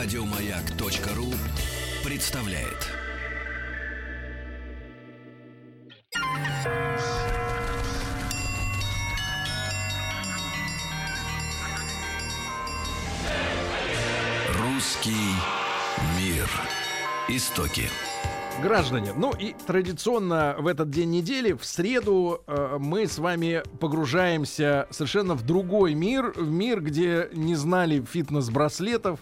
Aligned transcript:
Радиомаяк.ру 0.00 1.26
представляет. 2.08 2.86
Русский 14.56 15.10
мир. 16.16 16.48
Истоки. 17.26 17.82
Граждане, 18.62 19.12
ну 19.16 19.32
и 19.32 19.52
традиционно 19.66 20.54
в 20.60 20.68
этот 20.68 20.90
день 20.90 21.10
недели, 21.10 21.54
в 21.54 21.64
среду, 21.64 22.42
э, 22.46 22.76
мы 22.78 23.08
с 23.08 23.18
вами 23.18 23.64
погружаемся 23.80 24.86
совершенно 24.90 25.34
в 25.34 25.44
другой 25.44 25.94
мир, 25.94 26.32
в 26.36 26.48
мир, 26.48 26.80
где 26.80 27.28
не 27.32 27.56
знали 27.56 28.00
фитнес-браслетов, 28.00 29.18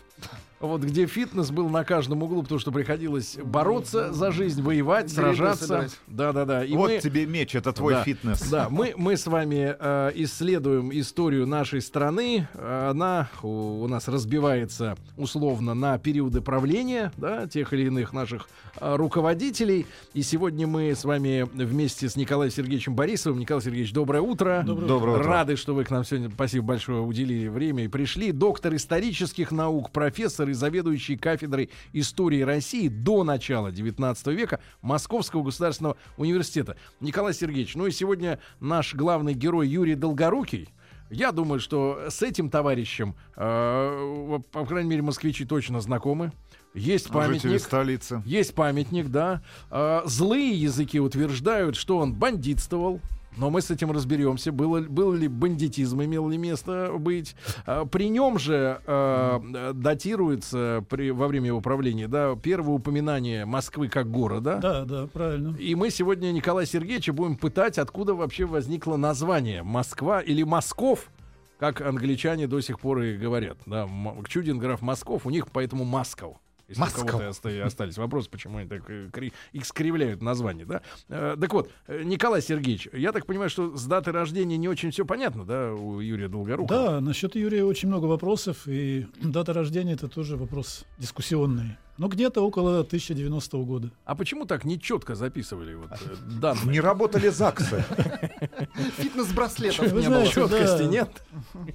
вот 0.60 0.82
где 0.82 1.06
фитнес 1.06 1.50
был 1.50 1.68
на 1.68 1.84
каждом 1.84 2.22
углу, 2.22 2.42
потому 2.42 2.58
что 2.58 2.72
приходилось 2.72 3.36
бороться 3.42 4.12
за 4.12 4.32
жизнь, 4.32 4.62
воевать, 4.62 5.10
сражаться. 5.10 5.88
Да, 6.06 6.32
да, 6.32 6.44
да. 6.44 6.64
И 6.64 6.74
вот 6.74 6.90
мы, 6.90 6.98
тебе 6.98 7.26
меч, 7.26 7.54
это 7.54 7.72
твой 7.72 7.94
да, 7.94 8.04
фитнес. 8.04 8.48
Да, 8.48 8.68
мы, 8.70 8.94
мы 8.96 9.16
с 9.16 9.26
вами 9.26 9.76
э, 9.78 10.12
исследуем 10.14 10.90
историю 10.92 11.46
нашей 11.46 11.80
страны. 11.80 12.48
Она 12.54 13.28
у, 13.42 13.82
у 13.82 13.88
нас 13.88 14.08
разбивается 14.08 14.96
условно 15.16 15.74
на 15.74 15.98
периоды 15.98 16.40
правления, 16.40 17.12
да, 17.16 17.46
тех 17.46 17.72
или 17.72 17.86
иных 17.86 18.12
наших 18.12 18.48
э, 18.80 18.96
руководителей. 18.96 19.86
И 20.14 20.22
сегодня 20.22 20.66
мы 20.66 20.94
с 20.94 21.04
вами 21.04 21.42
вместе 21.52 22.08
с 22.08 22.16
Николаем 22.16 22.50
Сергеевичем 22.50 22.94
Борисовым. 22.94 23.40
Николай 23.40 23.62
Сергеевич, 23.62 23.92
доброе 23.92 24.20
утро. 24.22 24.62
Доброе, 24.64 24.86
доброе 24.86 25.16
утро. 25.18 25.24
Рады, 25.24 25.56
что 25.56 25.74
вы 25.74 25.84
к 25.84 25.90
нам 25.90 26.04
сегодня, 26.04 26.30
спасибо 26.30 26.66
большое, 26.66 27.00
уделили 27.00 27.48
время 27.48 27.84
и 27.84 27.88
пришли. 27.88 28.32
Доктор 28.32 28.74
исторических 28.74 29.52
наук, 29.52 29.90
профессор 29.90 30.45
профессор 30.46 30.48
и 30.48 30.52
заведующий 30.52 31.16
кафедрой 31.16 31.70
истории 31.92 32.42
России 32.42 32.88
до 32.88 33.24
начала 33.24 33.70
19 33.70 34.26
века 34.28 34.60
Московского 34.82 35.42
государственного 35.42 35.96
университета. 36.16 36.76
Николай 37.00 37.34
Сергеевич, 37.34 37.74
ну 37.74 37.86
и 37.86 37.90
сегодня 37.90 38.38
наш 38.60 38.94
главный 38.94 39.34
герой 39.34 39.68
Юрий 39.68 39.94
Долгорукий. 39.94 40.68
Я 41.08 41.30
думаю, 41.30 41.60
что 41.60 42.06
с 42.08 42.22
этим 42.22 42.50
товарищем, 42.50 43.14
э, 43.36 44.40
по 44.50 44.66
крайней 44.66 44.90
мере, 44.90 45.02
москвичи 45.02 45.44
точно 45.44 45.80
знакомы. 45.80 46.32
Есть 46.74 47.10
памятник. 47.10 47.60
столицы. 47.60 48.22
Есть 48.26 48.54
памятник, 48.54 49.08
да. 49.08 49.40
Э, 49.70 50.02
злые 50.04 50.50
языки 50.50 50.98
утверждают, 50.98 51.76
что 51.76 51.98
он 51.98 52.12
бандитствовал, 52.12 53.00
но 53.36 53.50
мы 53.50 53.60
с 53.60 53.70
этим 53.70 53.90
разберемся, 53.90 54.52
было, 54.52 54.80
был 54.80 55.12
ли 55.12 55.28
бандитизм, 55.28 56.02
имел 56.02 56.28
ли 56.28 56.38
место 56.38 56.92
быть. 56.98 57.36
А, 57.66 57.84
при 57.84 58.08
нем 58.08 58.38
же 58.38 58.80
э, 58.86 59.72
датируется 59.74 60.84
при, 60.88 61.10
во 61.10 61.28
время 61.28 61.48
его 61.48 61.60
правления 61.60 62.08
да, 62.08 62.34
первое 62.36 62.74
упоминание 62.74 63.44
Москвы 63.44 63.88
как 63.88 64.10
города. 64.10 64.58
Да, 64.60 64.84
да, 64.84 65.06
правильно. 65.06 65.56
И 65.56 65.74
мы 65.74 65.90
сегодня 65.90 66.32
Николая 66.32 66.66
Сергеевича 66.66 67.12
будем 67.12 67.36
пытать, 67.36 67.78
откуда 67.78 68.14
вообще 68.14 68.44
возникло 68.44 68.96
название 68.96 69.62
Москва 69.62 70.20
или 70.20 70.42
Москов, 70.42 71.10
как 71.58 71.80
англичане 71.80 72.46
до 72.46 72.60
сих 72.60 72.80
пор 72.80 73.00
и 73.00 73.16
говорят. 73.16 73.58
Да, 73.66 73.88
Чудин 74.28 74.58
граф 74.58 74.82
Москов, 74.82 75.26
у 75.26 75.30
них 75.30 75.48
поэтому 75.48 75.84
Москов. 75.84 76.36
Если 76.68 76.80
Москва. 76.80 77.04
у 77.04 77.06
кого-то 77.06 77.64
остались 77.64 77.96
вопросы, 77.96 78.28
почему 78.28 78.58
они 78.58 78.68
так 78.68 78.82
э, 78.88 79.08
искривляют 79.52 80.20
название, 80.20 80.66
да? 80.66 80.82
Э, 81.08 81.36
так 81.40 81.52
вот, 81.52 81.70
э, 81.86 82.02
Николай 82.02 82.42
Сергеевич, 82.42 82.88
я 82.92 83.12
так 83.12 83.24
понимаю, 83.24 83.50
что 83.50 83.76
с 83.76 83.84
даты 83.84 84.10
рождения 84.10 84.56
не 84.56 84.68
очень 84.68 84.90
все 84.90 85.04
понятно, 85.04 85.44
да, 85.44 85.72
у 85.72 86.00
Юрия 86.00 86.28
Долгорукова? 86.28 86.68
Да, 86.68 87.00
насчет 87.00 87.36
Юрия 87.36 87.64
очень 87.64 87.88
много 87.88 88.06
вопросов, 88.06 88.66
и 88.66 89.06
дата 89.22 89.52
рождения 89.52 89.92
это 89.92 90.08
тоже 90.08 90.36
вопрос 90.36 90.84
дискуссионный. 90.98 91.76
Ну, 91.98 92.08
где-то 92.08 92.42
около 92.42 92.80
1090 92.80 93.56
года. 93.58 93.90
А 94.04 94.14
почему 94.14 94.44
так 94.44 94.64
нечетко 94.64 95.14
записывали 95.14 95.74
вот 95.74 95.90
данные? 96.40 96.66
Не 96.66 96.80
работали 96.80 97.28
ЗАГСы. 97.28 97.84
Фитнес-браслетов 98.98 99.92
не 99.92 100.08
было. 100.08 100.26
Четкости 100.26 100.82
нет. 100.82 101.10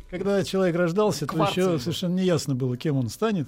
Когда 0.09 0.43
человек 0.43 0.75
рождался, 0.75 1.25
то 1.25 1.43
еще 1.45 1.79
совершенно 1.79 2.15
неясно 2.15 2.55
было, 2.55 2.75
кем 2.77 2.97
он 2.97 3.09
станет. 3.09 3.47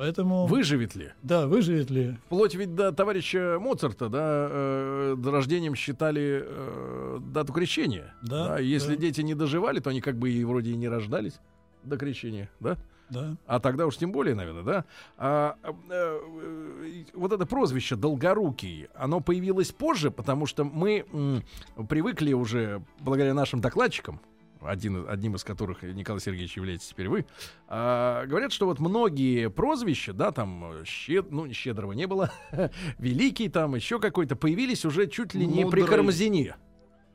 Поэтому... 0.00 0.46
Выживет 0.46 0.94
ли? 0.94 1.12
Да, 1.22 1.46
выживет 1.46 1.90
ли. 1.90 2.16
Вплоть 2.24 2.54
ведь 2.54 2.74
до 2.74 2.90
товарища 2.90 3.58
Моцарта, 3.60 4.08
да, 4.08 4.48
э, 4.50 5.16
рождением 5.22 5.74
считали 5.74 6.42
э, 6.42 7.18
дату 7.20 7.52
крещения. 7.52 8.14
Да. 8.22 8.48
да 8.48 8.58
если 8.60 8.94
да. 8.94 9.02
дети 9.02 9.20
не 9.20 9.34
доживали, 9.34 9.78
то 9.78 9.90
они 9.90 10.00
как 10.00 10.16
бы 10.16 10.30
и 10.30 10.42
вроде 10.42 10.70
и 10.70 10.76
не 10.76 10.88
рождались 10.88 11.38
до 11.82 11.98
крещения, 11.98 12.48
да? 12.60 12.78
Да. 13.10 13.36
А 13.46 13.60
тогда 13.60 13.86
уж 13.86 13.98
тем 13.98 14.10
более, 14.10 14.34
наверное, 14.34 14.62
да? 14.62 14.84
А, 15.18 15.56
а, 15.62 15.76
а, 15.90 17.06
вот 17.12 17.32
это 17.32 17.44
прозвище 17.44 17.94
Долгорукий, 17.94 18.88
оно 18.94 19.20
появилось 19.20 19.70
позже, 19.70 20.10
потому 20.10 20.46
что 20.46 20.64
мы 20.64 21.04
м, 21.12 21.42
привыкли 21.90 22.32
уже, 22.32 22.82
благодаря 23.00 23.34
нашим 23.34 23.60
докладчикам, 23.60 24.18
один, 24.62 25.06
одним 25.08 25.34
из 25.34 25.44
которых, 25.44 25.82
Николай 25.82 26.20
Сергеевич, 26.20 26.56
являетесь 26.56 26.88
теперь 26.88 27.08
вы, 27.08 27.26
а, 27.68 28.26
говорят, 28.26 28.52
что 28.52 28.66
вот 28.66 28.78
многие 28.78 29.50
прозвища, 29.50 30.12
да, 30.12 30.32
там, 30.32 30.84
щед, 30.84 31.30
ну, 31.30 31.52
щедрого 31.52 31.92
не 31.92 32.06
было, 32.06 32.32
великий 32.98 33.48
там, 33.48 33.74
еще 33.74 33.98
какой-то, 33.98 34.36
появились 34.36 34.84
уже 34.84 35.06
чуть 35.06 35.34
ли 35.34 35.46
не 35.46 35.64
Мудрый. 35.64 35.84
при 35.84 35.90
Кармазине. 35.90 36.56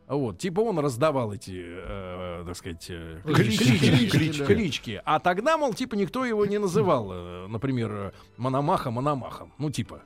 Вот, 0.08 0.38
типа 0.38 0.60
он 0.60 0.78
раздавал 0.78 1.34
эти, 1.34 1.64
э, 1.66 2.44
так 2.46 2.56
сказать, 2.56 2.86
э, 2.90 3.22
клички, 3.26 3.78
клички, 3.80 4.10
клички, 4.10 4.46
клички. 4.46 5.02
А 5.04 5.20
тогда, 5.20 5.58
мол, 5.58 5.74
типа 5.74 5.96
никто 5.96 6.26
его 6.26 6.46
не 6.46 6.60
называл, 6.60 7.12
э, 7.12 7.48
например, 7.48 8.14
Мономаха 8.38 8.92
Мономахом. 8.92 9.52
Ну, 9.58 9.72
типа. 9.72 10.04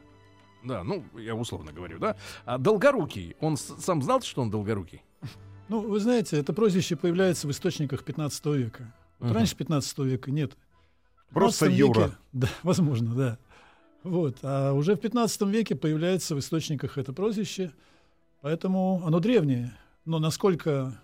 Да, 0.64 0.84
ну, 0.84 1.04
я 1.18 1.36
условно 1.36 1.72
говорю, 1.72 2.00
да. 2.00 2.16
А 2.46 2.58
Долгорукий, 2.58 3.36
он 3.40 3.58
сам 3.58 4.02
знал, 4.02 4.22
что 4.22 4.42
он 4.42 4.50
Долгорукий? 4.50 5.04
Ну, 5.70 5.82
вы 5.82 6.00
знаете, 6.00 6.38
это 6.38 6.52
прозвище 6.52 6.96
появляется 6.96 7.48
в 7.48 7.52
источниках 7.52 8.04
15 8.04 8.46
века. 8.48 8.94
Вот 9.20 9.30
uh-huh. 9.30 9.34
Раньше 9.34 9.56
15 9.56 10.00
века 10.00 10.32
нет. 10.32 10.58
Просто 11.30 11.68
Юра. 11.68 12.06
Веке, 12.06 12.16
да, 12.34 12.50
возможно, 12.64 13.16
да. 13.16 13.38
Вот. 14.04 14.38
А 14.42 14.74
уже 14.74 14.96
в 14.96 15.00
15 15.00 15.42
веке 15.44 15.76
появляется 15.76 16.36
в 16.36 16.40
источниках 16.40 16.98
это 16.98 17.14
прозвище, 17.14 17.72
поэтому 18.42 19.02
оно 19.06 19.20
древнее. 19.20 19.74
Но 20.06 20.18
насколько 20.18 21.00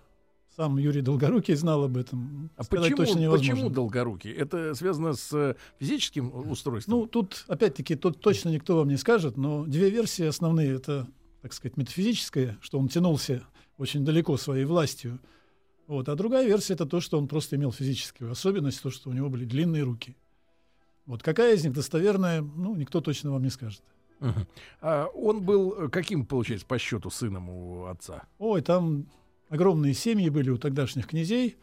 сам 0.56 0.78
Юрий 0.78 1.02
Долгорукий 1.02 1.54
знал 1.54 1.84
об 1.84 1.96
этом. 1.96 2.50
А 2.56 2.64
почему, 2.64 2.96
точно 2.96 3.18
невозможно. 3.18 3.52
почему 3.54 3.70
Долгорукий? 3.70 4.32
Это 4.32 4.74
связано 4.74 5.12
с 5.12 5.32
э, 5.32 5.54
физическим 5.78 6.32
устройством? 6.50 7.00
Ну, 7.00 7.06
тут, 7.06 7.44
опять-таки, 7.46 7.94
тут 7.94 8.20
точно 8.20 8.48
никто 8.48 8.78
вам 8.78 8.88
не 8.88 8.96
скажет, 8.96 9.36
но 9.36 9.64
две 9.64 9.90
версии 9.90 10.24
основные. 10.24 10.74
Это, 10.74 11.06
так 11.42 11.52
сказать, 11.52 11.76
метафизическая, 11.76 12.56
что 12.62 12.78
он 12.78 12.88
тянулся 12.88 13.42
очень 13.78 14.04
далеко 14.04 14.36
своей 14.36 14.64
властью. 14.64 15.18
Вот. 15.86 16.08
А 16.08 16.14
другая 16.14 16.46
версия 16.46 16.74
это 16.74 16.86
то, 16.86 17.00
что 17.00 17.18
он 17.18 17.28
просто 17.28 17.56
имел 17.56 17.72
физическую 17.72 18.30
особенность, 18.30 18.82
то, 18.82 18.90
что 18.90 19.10
у 19.10 19.12
него 19.12 19.28
были 19.28 19.44
длинные 19.44 19.82
руки. 19.82 20.16
Вот 21.06 21.22
какая 21.22 21.54
из 21.54 21.64
них 21.64 21.72
достоверная, 21.72 22.42
ну, 22.42 22.74
никто 22.74 23.00
точно 23.00 23.30
вам 23.30 23.42
не 23.42 23.50
скажет. 23.50 23.82
Uh-huh. 24.18 24.46
А 24.80 25.06
он 25.14 25.42
был 25.42 25.74
э, 25.84 25.88
каким, 25.88 26.24
получается, 26.24 26.66
по 26.66 26.78
счету 26.78 27.10
сыном 27.10 27.48
у 27.48 27.84
отца? 27.86 28.24
Ой, 28.38 28.62
там 28.62 29.06
огромные 29.48 29.94
семьи 29.94 30.28
были 30.30 30.50
у 30.50 30.58
тогдашних 30.58 31.06
князей. 31.06 31.56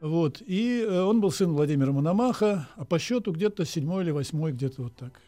Вот. 0.00 0.42
И 0.44 0.80
э, 0.80 1.02
он 1.02 1.20
был 1.20 1.30
сын 1.30 1.52
Владимира 1.52 1.92
Мономаха, 1.92 2.68
а 2.76 2.84
по 2.84 2.98
счету 2.98 3.32
где-то 3.32 3.64
седьмой 3.64 4.02
или 4.02 4.10
восьмой, 4.10 4.52
где-то 4.52 4.82
вот 4.82 4.96
так. 4.96 5.20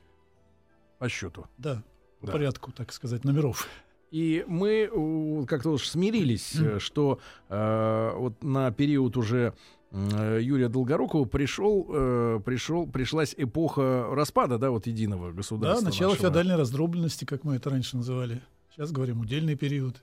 По 0.99 1.09
счету? 1.09 1.47
Да, 1.59 1.83
по 2.21 2.27
да. 2.27 2.33
порядку, 2.33 2.73
так 2.73 2.93
сказать, 2.93 3.25
номеров. 3.25 3.69
И 4.13 4.45
мы 4.47 5.47
как-то 5.49 5.71
уж 5.71 5.89
смирились, 5.89 6.55
что 6.79 7.19
э, 7.49 8.13
вот 8.15 8.45
на 8.45 8.71
период 8.71 9.17
уже 9.17 9.55
Юрия 9.91 10.69
Долгорукова 10.69 11.27
пришел, 11.27 11.87
э, 11.89 12.41
пришел, 12.45 12.87
пришлась 12.87 13.35
эпоха 13.37 14.09
распада, 14.13 14.57
да, 14.59 14.71
вот 14.71 14.87
единого 14.87 15.33
государства. 15.33 15.85
Да, 15.85 15.91
начало 15.91 16.11
нашего. 16.11 16.29
феодальной 16.29 16.57
раздробленности, 16.57 17.27
как 17.27 17.45
мы 17.45 17.57
это 17.57 17.69
раньше 17.69 17.97
называли. 17.97 18.43
Сейчас 18.71 18.91
говорим 18.91 19.21
удельный 19.21 19.55
период. 19.55 20.03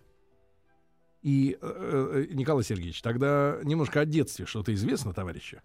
И, 1.24 1.58
э, 1.60 2.26
э 2.30 2.34
Николай 2.34 2.64
Сергеевич, 2.64 3.02
тогда 3.02 3.58
немножко 3.64 4.02
о 4.02 4.06
детстве 4.06 4.46
что-то 4.46 4.74
известно, 4.76 5.12
товарища? 5.14 5.62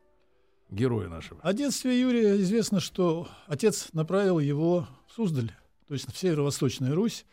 Героя 0.71 1.09
нашего. 1.09 1.41
О 1.43 1.53
детстве 1.53 2.01
Юрия 2.01 2.37
известно, 2.41 2.81
что 2.81 3.29
отец 3.47 3.89
направил 3.93 4.39
его 4.39 4.89
в 5.07 5.13
Суздаль, 5.13 5.53
то 5.87 5.93
есть 5.95 6.11
в 6.11 6.17
северо-восточную 6.17 6.95
Русь, 6.95 7.27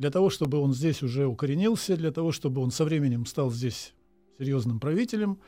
для 0.00 0.10
того, 0.10 0.30
чтобы 0.30 0.56
он 0.56 0.72
здесь 0.72 1.02
уже 1.02 1.26
укоренился, 1.26 1.94
для 1.94 2.10
того, 2.10 2.32
чтобы 2.32 2.62
он 2.62 2.70
со 2.70 2.86
временем 2.86 3.26
стал 3.26 3.50
здесь 3.50 3.92
серьезным 4.38 4.80
правителем. 4.80 5.38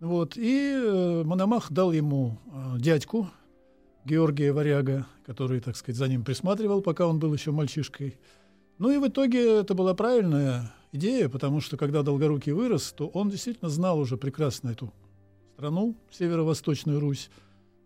Вот. 0.00 0.36
И 0.36 0.72
э, 0.74 1.22
Мономах 1.22 1.70
дал 1.70 1.92
ему 1.92 2.40
э, 2.44 2.80
дядьку 2.80 3.30
Георгия 4.04 4.52
Варяга, 4.52 5.06
который, 5.24 5.60
так 5.60 5.76
сказать, 5.76 5.96
за 5.96 6.08
ним 6.08 6.24
присматривал, 6.24 6.82
пока 6.82 7.06
он 7.06 7.20
был 7.20 7.32
еще 7.32 7.52
мальчишкой. 7.52 8.18
Ну 8.78 8.90
и 8.90 8.98
в 8.98 9.06
итоге 9.06 9.60
это 9.60 9.74
была 9.74 9.94
правильная 9.94 10.74
идея, 10.90 11.28
потому 11.28 11.60
что 11.60 11.76
когда 11.76 12.02
Долгорукий 12.02 12.50
вырос, 12.50 12.92
то 12.96 13.06
он 13.06 13.30
действительно 13.30 13.70
знал 13.70 14.00
уже 14.00 14.16
прекрасно 14.16 14.70
эту 14.70 14.92
страну, 15.52 15.94
северо-восточную 16.10 16.98
Русь. 16.98 17.30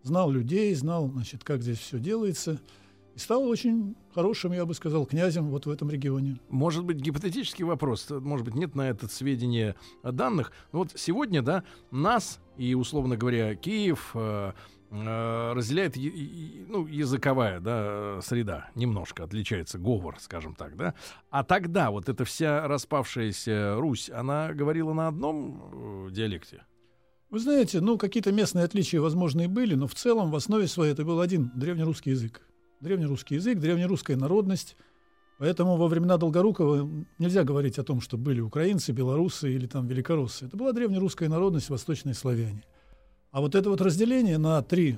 знал 0.01 0.31
людей, 0.31 0.73
знал, 0.73 1.07
значит, 1.07 1.43
как 1.43 1.61
здесь 1.61 1.77
все 1.77 1.99
делается. 1.99 2.59
И 3.19 3.21
стал 3.21 3.43
очень 3.49 3.97
хорошим, 4.15 4.53
я 4.53 4.65
бы 4.65 4.73
сказал, 4.73 5.05
князем 5.05 5.49
вот 5.49 5.65
в 5.65 5.69
этом 5.69 5.89
регионе. 5.89 6.39
Может 6.47 6.85
быть, 6.85 7.01
гипотетический 7.01 7.65
вопрос, 7.65 8.07
может 8.09 8.45
быть, 8.45 8.55
нет 8.55 8.75
на 8.75 8.89
этот 8.89 9.11
сведения 9.11 9.75
данных. 10.03 10.53
Но 10.71 10.79
вот 10.79 10.93
сегодня, 10.95 11.41
да, 11.41 11.65
нас 11.91 12.39
и, 12.55 12.73
условно 12.75 13.17
говоря, 13.17 13.55
Киев 13.55 14.11
э, 14.13 14.53
э, 14.91 15.51
разделяет 15.53 15.97
ну, 15.97 16.87
языковая 16.87 17.59
да, 17.59 18.21
среда, 18.21 18.69
немножко 18.73 19.25
отличается 19.25 19.79
говор, 19.79 20.17
скажем 20.21 20.55
так, 20.55 20.77
да. 20.77 20.93
А 21.29 21.43
тогда 21.43 21.91
вот 21.91 22.07
эта 22.07 22.23
вся 22.23 22.69
распавшаяся 22.69 23.75
Русь, 23.75 24.09
она 24.09 24.53
говорила 24.53 24.93
на 24.93 25.09
одном 25.09 26.07
э, 26.07 26.11
диалекте? 26.11 26.63
Вы 27.29 27.39
знаете, 27.39 27.81
ну, 27.81 27.97
какие-то 27.97 28.31
местные 28.31 28.63
отличия, 28.63 29.01
возможно, 29.01 29.41
и 29.41 29.47
были, 29.47 29.75
но 29.75 29.87
в 29.87 29.93
целом 29.93 30.31
в 30.31 30.35
основе 30.37 30.67
своей 30.67 30.93
это 30.93 31.03
был 31.03 31.19
один 31.19 31.51
древнерусский 31.53 32.13
язык. 32.13 32.45
Древнерусский 32.79 33.35
язык, 33.35 33.59
древнерусская 33.59 34.15
народность. 34.15 34.77
Поэтому 35.37 35.77
во 35.77 35.87
времена 35.87 36.17
Долгорукова 36.17 36.89
нельзя 37.17 37.43
говорить 37.43 37.77
о 37.77 37.83
том, 37.83 38.01
что 38.01 38.17
были 38.17 38.41
украинцы, 38.41 38.91
белорусы 38.91 39.53
или 39.53 39.67
там 39.67 39.87
великороссы. 39.87 40.45
Это 40.45 40.57
была 40.57 40.73
древнерусская 40.73 41.29
народность, 41.29 41.69
восточные 41.69 42.13
славяне. 42.13 42.63
А 43.31 43.41
вот 43.41 43.55
это 43.55 43.69
вот 43.69 43.81
разделение 43.81 44.37
на 44.37 44.61
три 44.61 44.97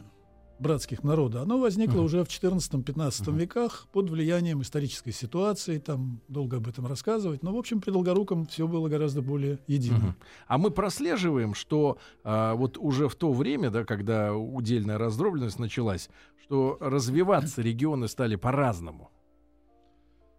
братских 0.62 1.04
народа, 1.04 1.42
оно 1.42 1.60
возникло 1.60 2.02
уже 2.02 2.24
в 2.24 2.28
14-15 2.28 3.36
веках 3.38 3.88
под 3.92 4.10
влиянием 4.10 4.62
исторической 4.62 5.12
ситуации, 5.12 5.80
там 5.80 6.22
долго 6.28 6.58
об 6.58 6.68
этом 6.68 6.86
рассказывать, 6.86 7.44
но, 7.44 7.54
в 7.54 7.58
общем, 7.58 7.82
при 7.82 7.92
Долгоруком 7.92 8.46
все 8.46 8.68
было 8.68 8.88
гораздо 8.88 9.22
более 9.22 9.60
едино. 9.68 9.98
Мгм. 9.98 10.16
А 10.48 10.58
мы 10.58 10.72
прослеживаем, 10.72 11.54
что 11.54 11.98
а, 12.24 12.56
вот 12.56 12.78
уже 12.78 13.10
в 13.10 13.16
то 13.16 13.34
время, 13.34 13.70
да, 13.70 13.84
когда 13.84 14.34
удельная 14.34 14.98
раздробленность 14.98 15.60
началась, 15.60 16.10
что 16.44 16.78
развиваться 16.80 17.62
регионы 17.62 18.08
стали 18.08 18.36
по-разному. 18.36 19.10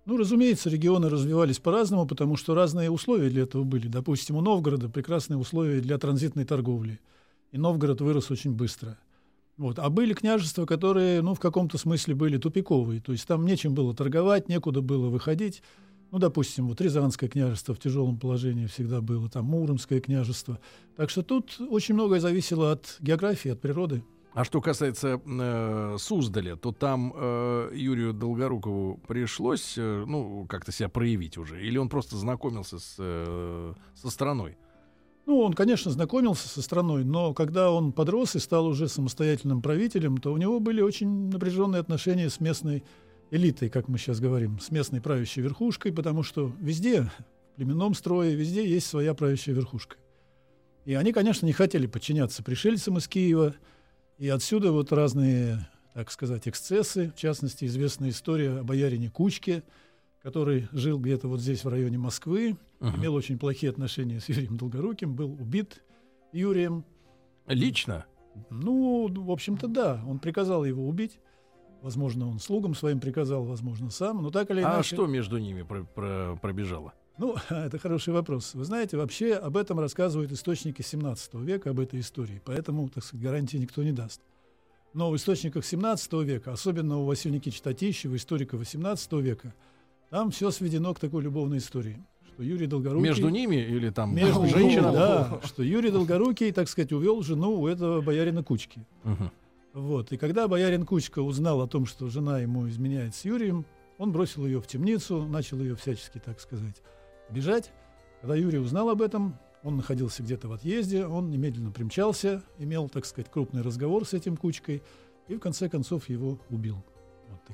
Ну, 0.04 0.16
разумеется, 0.16 0.68
регионы 0.68 1.08
развивались 1.08 1.60
по-разному, 1.60 2.06
потому 2.06 2.36
что 2.36 2.54
разные 2.54 2.90
условия 2.90 3.30
для 3.30 3.42
этого 3.42 3.62
были. 3.62 3.86
Допустим, 3.86 4.36
у 4.36 4.40
Новгорода 4.40 4.88
прекрасные 4.88 5.38
условия 5.38 5.80
для 5.80 5.96
транзитной 5.96 6.44
торговли. 6.44 6.98
И 7.52 7.58
Новгород 7.58 8.00
вырос 8.00 8.30
очень 8.30 8.52
быстро. 8.52 8.98
Вот. 9.62 9.79
А 9.79 9.88
были 9.91 10.12
княжества, 10.12 10.67
которые, 10.67 11.23
ну, 11.23 11.35
в 11.35 11.38
каком-то 11.38 11.79
смысле 11.79 12.17
были 12.17 12.37
тупиковые. 12.37 13.00
То 13.00 13.12
есть 13.12 13.29
там 13.29 13.47
нечем 13.47 13.75
было 13.75 13.94
торговать, 13.94 14.49
некуда 14.49 14.82
было 14.82 15.09
выходить. 15.09 15.62
Ну, 16.11 16.19
допустим, 16.19 16.67
вот 16.67 16.81
Рязанское 16.81 17.31
княжество 17.31 17.73
в 17.73 17.79
тяжелом 17.79 18.19
положении 18.19 18.67
всегда 18.67 19.00
было, 19.00 19.31
там 19.31 19.44
Муромское 19.44 20.00
княжество. 20.00 20.59
Так 20.97 21.11
что 21.11 21.23
тут 21.23 21.61
очень 21.61 21.94
многое 21.94 22.19
зависело 22.19 22.73
от 22.73 22.97
географии, 22.99 23.53
от 23.53 23.61
природы. 23.61 24.03
А 24.35 24.43
что 24.43 24.61
касается 24.61 25.20
э, 25.25 25.97
Суздаля, 25.97 26.56
то 26.56 26.73
там 26.73 27.12
э, 27.14 27.70
Юрию 27.75 28.12
Долгорукову 28.12 29.00
пришлось, 29.06 29.75
э, 29.79 30.05
ну, 30.09 30.44
как-то 30.49 30.73
себя 30.73 30.88
проявить 30.88 31.38
уже, 31.38 31.64
или 31.64 31.79
он 31.79 31.88
просто 31.88 32.17
знакомился 32.17 32.81
с, 32.81 32.97
э, 32.99 33.75
со 33.94 34.11
страной? 34.11 34.56
Ну, 35.24 35.38
он, 35.38 35.52
конечно, 35.52 35.90
знакомился 35.90 36.48
со 36.48 36.62
страной, 36.62 37.04
но 37.04 37.32
когда 37.32 37.70
он 37.70 37.92
подрос 37.92 38.34
и 38.34 38.40
стал 38.40 38.66
уже 38.66 38.88
самостоятельным 38.88 39.62
правителем, 39.62 40.19
то 40.19 40.32
у 40.32 40.36
него 40.36 40.58
были 40.58 40.82
очень 40.82 41.30
напряженные 41.30 41.80
отношения 41.80 42.28
с 42.28 42.40
местной 42.40 42.82
элитой, 43.30 43.70
как 43.70 43.88
мы 43.88 43.98
сейчас 43.98 44.19
говорим, 44.19 44.58
с 44.58 44.70
местной 44.70 45.00
правящей 45.00 45.42
верхушкой, 45.42 45.92
потому 45.92 46.22
что 46.24 46.52
везде, 46.60 47.02
в 47.02 47.56
племенном 47.56 47.94
строе, 47.94 48.34
везде 48.34 48.69
есть 48.69 48.86
своя 48.86 49.14
правящая 49.14 49.54
верхушка. 49.54 49.96
И 50.84 50.94
они, 50.94 51.12
конечно, 51.12 51.46
не 51.46 51.52
хотели 51.52 51.86
подчиняться 51.86 52.42
пришельцам 52.42 52.98
из 52.98 53.06
Киева, 53.06 53.54
и 54.18 54.28
отсюда 54.28 54.72
вот 54.72 54.92
разные, 54.92 55.68
так 55.94 56.10
сказать, 56.10 56.48
эксцессы, 56.48 57.12
в 57.16 57.18
частности, 57.18 57.64
известная 57.64 58.10
история 58.10 58.58
о 58.58 58.64
боярине 58.64 59.08
Кучке, 59.08 59.62
который 60.22 60.69
жил 60.72 60.98
где-то 60.98 61.28
вот 61.28 61.40
здесь, 61.40 61.64
в 61.64 61.69
районе 61.69 61.98
Москвы, 61.98 62.56
Мгм. 62.80 62.96
имел 62.96 63.14
очень 63.14 63.38
плохие 63.38 63.70
отношения 63.70 64.20
с 64.20 64.28
Юрием 64.28 64.56
Долгоруким, 64.56 65.14
был 65.14 65.32
убит 65.32 65.82
Юрием. 66.32 66.84
Лично? 67.46 68.06
Ну, 68.50 69.08
в 69.12 69.30
общем-то, 69.30 69.69
да, 69.69 70.00
он 70.06 70.19
приказал 70.19 70.64
его 70.64 70.86
убить. 70.88 71.19
Возможно, 71.82 72.28
он 72.28 72.38
слугам 72.38 72.74
своим 72.74 73.00
приказал, 73.00 73.44
возможно, 73.44 73.90
сам. 73.90 74.22
Но 74.22 74.30
так 74.30 74.50
или 74.50 74.60
А 74.60 74.74
иначе... 74.76 74.94
что 74.94 75.06
между 75.06 75.38
ними 75.38 75.62
про- 75.62 75.82
про- 75.84 76.38
пробежало? 76.40 76.94
Ну, 77.18 77.34
это 77.50 77.78
хороший 77.78 78.14
вопрос. 78.14 78.54
Вы 78.54 78.64
знаете, 78.64 78.96
вообще 78.96 79.34
об 79.34 79.56
этом 79.56 79.80
рассказывают 79.80 80.30
источники 80.32 80.80
17 80.82 81.34
века, 81.34 81.70
об 81.70 81.80
этой 81.80 81.98
истории. 82.00 82.40
Поэтому, 82.44 82.88
так 82.88 83.02
сказать, 83.04 83.25
гарантии 83.25 83.56
никто 83.56 83.82
не 83.82 83.92
даст. 83.92 84.20
Но 84.94 85.10
в 85.10 85.16
источниках 85.16 85.64
17 85.64 86.12
века, 86.22 86.52
особенно 86.52 86.98
у 86.98 87.04
Василия 87.06 87.36
Никитича 87.36 87.62
Татищева, 87.64 88.14
историка 88.16 88.56
18 88.56 89.12
века, 89.14 89.52
там 90.12 90.31
все 90.31 90.50
сведено 90.50 90.93
к 90.93 91.00
такой 91.00 91.23
любовной 91.23 91.56
истории. 91.56 92.05
Что 92.26 92.43
Юрий 92.43 92.67
Долгорукий... 92.67 93.09
Между 93.09 93.31
ними 93.31 93.56
или 93.56 93.88
там 93.88 94.14
Между 94.14 94.47
женщина? 94.47 94.93
да, 94.93 95.41
что 95.43 95.62
Юрий 95.62 95.91
Долгорукий, 95.91 96.53
так 96.53 96.69
сказать, 96.69 96.93
увел 96.93 97.23
жену 97.23 97.59
у 97.59 97.67
этого 97.67 98.03
боярина 98.03 98.44
Кучки. 98.44 98.87
Мгм. 99.05 99.31
Вот. 99.73 100.12
И 100.12 100.19
когда 100.19 100.49
боярин 100.49 100.85
Кучка 100.85 101.20
узнал 101.20 101.62
о 101.62 101.67
том, 101.67 101.87
что 101.87 102.11
жена 102.11 102.41
ему 102.41 102.69
изменяет 102.69 103.14
с 103.14 103.25
Юрием, 103.25 103.64
он 103.97 104.12
бросил 104.12 104.44
ее 104.44 104.61
в 104.61 104.67
темницу, 104.67 105.25
начал 105.25 105.59
ее 105.61 105.76
всячески, 105.76 106.19
так 106.19 106.41
сказать, 106.41 106.82
бежать. 107.31 107.73
Когда 108.20 108.37
Юрий 108.37 108.59
узнал 108.59 108.91
об 108.91 109.00
этом, 109.00 109.38
он 109.62 109.79
находился 109.79 110.23
где-то 110.23 110.47
в 110.47 110.53
отъезде, 110.53 111.06
он 111.06 111.31
немедленно 111.31 111.70
примчался, 111.70 112.43
имел, 112.59 112.91
так 112.91 113.06
сказать, 113.06 113.31
крупный 113.31 113.62
разговор 113.62 114.06
с 114.06 114.12
этим 114.12 114.37
Кучкой 114.37 114.82
и 115.29 115.37
в 115.37 115.38
конце 115.38 115.70
концов 115.70 116.11
его 116.11 116.38
убил. 116.50 116.85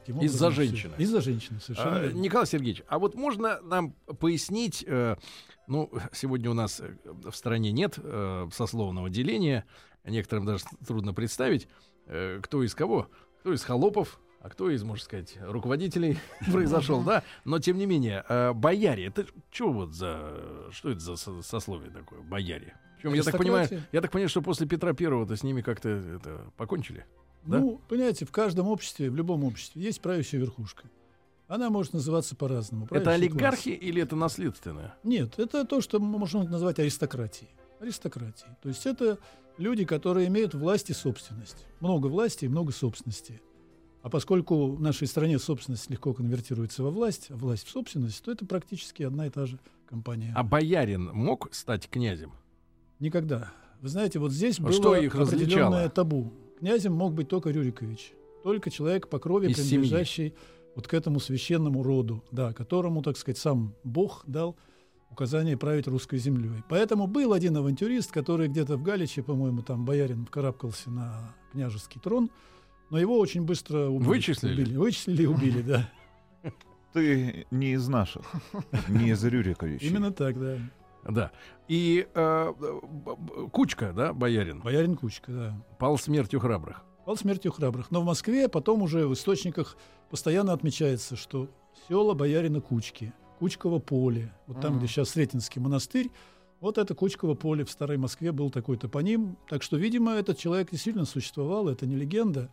Таким 0.00 0.20
Из-за 0.20 0.46
образом 0.46 0.52
всё- 0.64 0.70
женщины. 0.72 0.94
Из-за 0.98 1.20
женщины, 1.20 1.60
совершенно 1.60 1.96
А, 1.96 2.00
верно. 2.00 2.18
Николай 2.18 2.46
Сергеевич, 2.46 2.82
а 2.88 2.98
вот 2.98 3.14
можно 3.14 3.60
нам 3.62 3.92
пояснить, 4.20 4.84
э, 4.86 5.16
ну, 5.66 5.90
сегодня 6.12 6.50
у 6.50 6.54
нас 6.54 6.80
э, 6.80 6.94
в 7.04 7.34
стране 7.34 7.72
нет 7.72 7.98
э, 8.02 8.48
сословного 8.52 9.10
деления, 9.10 9.64
некоторым 10.04 10.46
даже 10.46 10.64
трудно 10.86 11.12
представить, 11.14 11.68
э, 12.06 12.40
кто 12.42 12.62
из 12.62 12.74
кого, 12.74 13.08
кто 13.40 13.52
из 13.52 13.62
холопов, 13.62 14.20
а 14.40 14.48
кто 14.50 14.70
из, 14.70 14.82
можно 14.84 15.04
сказать, 15.04 15.36
руководителей 15.40 16.16
произошел, 16.52 17.02
да? 17.02 17.22
Но 17.44 17.58
тем 17.58 17.76
не 17.78 17.86
менее, 17.86 18.24
э, 18.28 18.52
бояре, 18.52 19.06
это 19.06 19.26
что 19.50 19.72
вот 19.72 19.92
за, 19.94 20.68
что 20.70 20.90
это 20.90 21.00
за 21.00 21.16
со- 21.16 21.42
сословие 21.42 21.90
такое, 21.90 22.20
бояре? 22.22 22.74
Причем, 22.96 23.14
я 23.14 23.22
так 23.22 23.38
понимаю, 23.38 23.68
я 23.92 24.00
так 24.00 24.10
понимаю, 24.10 24.28
что 24.28 24.42
после 24.42 24.66
Петра 24.66 24.92
Первого-то 24.92 25.36
с 25.36 25.42
ними 25.44 25.60
как-то 25.62 25.88
это 25.88 26.50
покончили. 26.56 27.04
Да? 27.44 27.60
Ну, 27.60 27.80
понимаете, 27.88 28.24
в 28.24 28.30
каждом 28.30 28.68
обществе, 28.68 29.10
в 29.10 29.16
любом 29.16 29.44
обществе 29.44 29.82
есть 29.82 30.00
правящая 30.00 30.40
верхушка. 30.40 30.84
Она 31.46 31.70
может 31.70 31.94
называться 31.94 32.36
по-разному. 32.36 32.84
Это 32.90 33.00
Правящий 33.00 33.28
класс. 33.28 33.32
олигархи 33.40 33.68
или 33.70 34.02
это 34.02 34.16
наследственное? 34.16 34.94
Нет, 35.02 35.38
это 35.38 35.64
то, 35.64 35.80
что 35.80 35.98
можем 35.98 36.44
назвать 36.50 36.78
аристократией. 36.78 37.48
Аристократией. 37.80 38.50
То 38.62 38.68
есть 38.68 38.84
это 38.84 39.18
люди, 39.56 39.84
которые 39.86 40.28
имеют 40.28 40.52
власть 40.54 40.90
и 40.90 40.92
собственность. 40.92 41.66
Много 41.80 42.08
власти 42.08 42.44
и 42.44 42.48
много 42.48 42.72
собственности. 42.72 43.40
А 44.02 44.10
поскольку 44.10 44.72
в 44.72 44.80
нашей 44.80 45.06
стране 45.08 45.38
собственность 45.38 45.88
легко 45.90 46.12
конвертируется 46.12 46.82
во 46.82 46.90
власть, 46.90 47.28
а 47.30 47.36
власть 47.36 47.66
в 47.66 47.70
собственность, 47.70 48.22
то 48.22 48.30
это 48.30 48.44
практически 48.44 49.02
одна 49.02 49.26
и 49.26 49.30
та 49.30 49.46
же 49.46 49.58
компания. 49.88 50.32
А 50.36 50.42
боярин 50.42 51.04
мог 51.14 51.48
стать 51.54 51.88
князем? 51.88 52.32
Никогда. 53.00 53.52
Вы 53.80 53.88
знаете, 53.88 54.18
вот 54.18 54.32
здесь 54.32 54.58
А 54.58 54.62
было 54.64 54.72
что 54.72 54.96
их 54.96 55.14
различало? 55.14 55.44
определенное 55.44 55.88
табу. 55.88 56.32
Князем 56.58 56.92
мог 56.92 57.14
быть 57.14 57.28
только 57.28 57.50
Рюрикович. 57.50 58.12
Только 58.42 58.70
человек 58.70 59.08
по 59.08 59.18
крови, 59.18 59.48
Из 59.48 59.56
семьи. 59.56 59.70
принадлежащий 59.70 60.34
вот 60.74 60.88
к 60.88 60.94
этому 60.94 61.20
священному 61.20 61.82
роду, 61.82 62.24
да, 62.32 62.52
которому, 62.52 63.02
так 63.02 63.16
сказать, 63.16 63.38
сам 63.38 63.74
Бог 63.84 64.24
дал 64.26 64.56
указание 65.10 65.56
править 65.56 65.86
русской 65.86 66.18
землей. 66.18 66.62
Поэтому 66.68 67.06
был 67.06 67.32
один 67.32 67.56
авантюрист, 67.56 68.10
который 68.10 68.48
где-то 68.48 68.76
в 68.76 68.82
Галиче, 68.82 69.22
по-моему, 69.22 69.62
там 69.62 69.84
боярин 69.84 70.26
вкарабкался 70.26 70.90
на 70.90 71.34
княжеский 71.52 72.00
трон, 72.00 72.30
но 72.90 72.98
его 72.98 73.18
очень 73.18 73.42
быстро 73.42 73.86
убили. 73.86 74.08
Вычислили? 74.08 74.62
Убили. 74.62 74.76
Вычислили 74.76 75.22
и 75.22 75.26
убили, 75.26 75.62
да. 75.62 75.90
Ты 76.92 77.46
не 77.50 77.74
из 77.74 77.86
наших, 77.86 78.22
не 78.88 79.10
из 79.10 79.22
Рюриковича. 79.24 79.84
Именно 79.86 80.10
так, 80.10 80.38
да. 80.40 80.58
Да. 81.06 81.30
И 81.68 82.06
э, 82.14 82.52
Кучка, 83.52 83.92
да, 83.92 84.12
боярин, 84.12 84.60
Боярин 84.60 84.96
Кучка, 84.96 85.32
да. 85.32 85.66
пал 85.78 85.98
смертью 85.98 86.40
храбрых. 86.40 86.84
Пал 87.04 87.16
смертью 87.16 87.52
храбрых. 87.52 87.90
Но 87.90 88.00
в 88.02 88.04
Москве 88.04 88.48
потом 88.48 88.82
уже 88.82 89.06
в 89.06 89.14
источниках 89.14 89.76
постоянно 90.10 90.52
отмечается, 90.52 91.16
что 91.16 91.48
села 91.88 92.14
боярина 92.14 92.60
Кучки, 92.60 93.12
Кучково 93.38 93.78
поле, 93.78 94.32
вот 94.46 94.60
там, 94.60 94.72
Мгм. 94.72 94.78
где 94.80 94.88
сейчас 94.88 95.10
Сретенский 95.10 95.60
монастырь, 95.60 96.10
вот 96.60 96.76
это 96.76 96.94
Кучково 96.94 97.34
поле 97.34 97.64
в 97.64 97.70
Старой 97.70 97.96
Москве 97.98 98.32
был 98.32 98.50
такой 98.50 98.76
топоним. 98.76 99.36
Так 99.48 99.62
что, 99.62 99.76
видимо, 99.76 100.12
этот 100.12 100.38
человек 100.38 100.70
действительно 100.70 101.04
существовал, 101.06 101.68
это 101.68 101.86
не 101.86 101.94
легенда. 101.96 102.50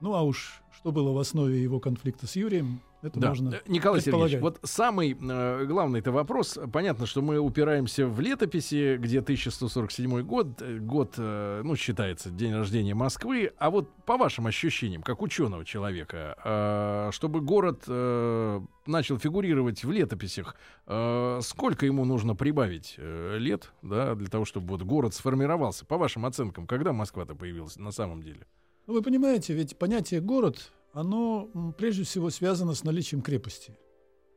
Ну 0.00 0.14
а 0.14 0.22
уж 0.22 0.60
что 0.72 0.90
было 0.90 1.12
в 1.12 1.18
основе 1.18 1.62
его 1.62 1.78
конфликта 1.80 2.26
с 2.26 2.34
Юрием, 2.36 2.80
Это 3.04 3.20
Да. 3.20 3.28
можно 3.28 3.50
Э, 3.50 3.60
Николай 3.66 4.00
Сергеевич, 4.00 4.40
вот 4.40 4.58
самый 4.62 5.12
э, 5.12 5.64
главный 5.66 6.00
это 6.00 6.10
вопрос. 6.10 6.58
Понятно, 6.72 7.06
что 7.06 7.20
мы 7.22 7.38
упираемся 7.38 8.06
в 8.06 8.18
летописи, 8.20 8.96
где 8.96 9.20
1147 9.20 10.22
год, 10.22 10.62
э, 10.62 10.78
год, 10.78 11.14
э, 11.18 11.60
ну, 11.62 11.76
считается 11.76 12.30
день 12.30 12.54
рождения 12.54 12.94
Москвы. 12.94 13.52
А 13.58 13.70
вот 13.70 13.90
по 14.06 14.16
вашим 14.16 14.46
ощущениям, 14.46 15.02
как 15.02 15.22
ученого 15.22 15.64
человека, 15.64 16.36
э, 16.44 17.10
чтобы 17.12 17.40
город 17.40 17.84
э, 17.86 18.60
начал 18.86 19.18
фигурировать 19.18 19.84
в 19.84 19.90
летописях, 19.90 20.56
э, 20.86 21.40
сколько 21.42 21.86
ему 21.86 22.04
нужно 22.04 22.34
прибавить 22.34 22.94
э, 22.96 23.36
лет, 23.38 23.72
да, 23.82 24.14
для 24.14 24.28
того, 24.28 24.44
чтобы 24.44 24.68
вот 24.68 24.82
город 24.82 25.14
сформировался? 25.14 25.84
По 25.84 25.98
вашим 25.98 26.24
оценкам, 26.26 26.66
когда 26.66 26.92
Москва-то 26.92 27.34
появилась 27.34 27.76
на 27.76 27.92
самом 27.92 28.22
деле? 28.22 28.46
Ну, 28.86 28.94
вы 28.94 29.02
понимаете, 29.02 29.54
ведь 29.54 29.78
понятие 29.78 30.20
город, 30.20 30.70
оно 30.94 31.74
прежде 31.76 32.04
всего 32.04 32.30
связано 32.30 32.74
с 32.74 32.84
наличием 32.84 33.20
крепости. 33.20 33.76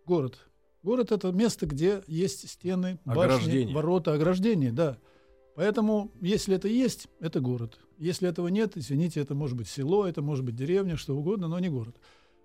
Город. 0.06 0.40
Город 0.84 1.12
это 1.12 1.32
место, 1.32 1.66
где 1.68 2.02
есть 2.08 2.50
стены, 2.50 3.00
башни, 3.06 3.22
Ограждения. 3.22 3.74
ворота, 3.76 4.14
ограждения, 4.14 4.72
да. 4.72 4.98
Поэтому, 5.56 6.12
если 6.22 6.56
это 6.56 6.68
есть, 6.68 7.08
это 7.20 7.40
город. 7.42 7.80
Если 7.98 8.28
этого 8.28 8.48
нет, 8.48 8.74
извините, 8.76 9.20
это 9.20 9.36
может 9.36 9.56
быть 9.58 9.68
село, 9.68 10.06
это 10.06 10.22
может 10.22 10.44
быть 10.46 10.56
деревня, 10.56 10.98
что 10.98 11.16
угодно, 11.16 11.48
но 11.48 11.60
не 11.60 11.70
город. 11.70 11.96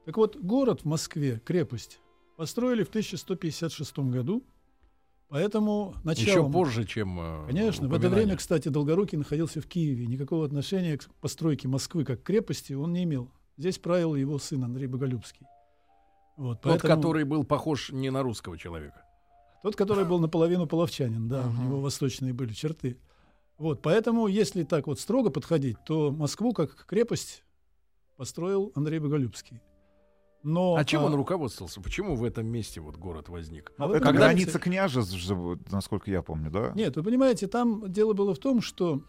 Так 0.04 0.16
вот, 0.16 0.36
город 0.36 0.80
в 0.82 0.84
Москве, 0.86 1.40
крепость, 1.44 2.00
построили 2.36 2.82
в 2.84 2.88
1156 2.88 3.98
году, 3.98 4.42
поэтому 5.28 5.94
началом... 6.04 6.46
Еще 6.46 6.52
позже, 6.52 6.84
чем... 6.84 7.18
э, 7.20 7.46
Конечно, 7.46 7.88
в 7.88 7.94
это 7.94 8.08
время, 8.08 8.36
кстати, 8.36 8.68
Долгорукий 8.68 9.16
находился 9.18 9.60
в 9.60 9.66
Киеве. 9.66 10.06
Никакого 10.06 10.44
отношения 10.44 10.96
к 10.98 11.04
постройке 11.20 11.68
Москвы 11.68 12.04
как 12.04 12.22
крепости 12.22 12.72
он 12.72 12.92
не 12.92 13.04
имел. 13.04 13.30
Здесь 13.56 13.78
правил 13.78 14.14
его 14.14 14.38
сын 14.38 14.64
Андрей 14.64 14.86
Боголюбский. 14.86 15.46
Вот, 16.36 16.60
Тот, 16.62 16.72
поэтому- 16.72 16.94
который 16.96 17.24
был 17.24 17.44
похож 17.44 17.90
не 17.92 18.10
на 18.10 18.22
русского 18.22 18.56
человека. 18.56 19.04
Тот, 19.62 19.76
который 19.76 20.04
был 20.04 20.18
наполовину 20.18 20.66
половчанин, 20.66 21.28
да, 21.28 21.42
у 21.46 21.50
Ага. 21.50 21.62
него 21.62 21.80
восточные 21.80 22.32
были 22.32 22.52
черты. 22.52 22.98
Вот, 23.58 23.82
поэтому, 23.82 24.26
если 24.26 24.64
так 24.64 24.86
вот 24.86 24.98
строго 24.98 25.30
подходить, 25.30 25.76
то 25.84 26.10
Москву 26.10 26.52
как 26.52 26.86
крепость 26.86 27.44
построил 28.16 28.72
Андрей 28.74 28.98
Боголюбский. 28.98 29.60
Но, 30.42 30.74
А 30.74 30.84
чем 30.84 31.02
а, 31.02 31.06
он 31.06 31.14
руководствовался? 31.14 31.80
Почему 31.80 32.16
в 32.16 32.24
этом 32.24 32.46
месте 32.48 32.80
вот 32.80 32.96
город 32.96 33.28
возник? 33.28 33.70
а 33.78 33.84
Это 33.88 34.00
Когда- 34.00 34.12
граница 34.26 34.58
княжеств, 34.58 35.14
насколько 35.70 36.10
я 36.10 36.22
помню, 36.22 36.50
да? 36.50 36.72
Нет, 36.74 36.96
вы 36.96 37.04
понимаете, 37.04 37.46
там 37.46 37.92
дело 37.92 38.12
было 38.14 38.34
в 38.34 38.38
том, 38.40 38.60
что 38.60 39.02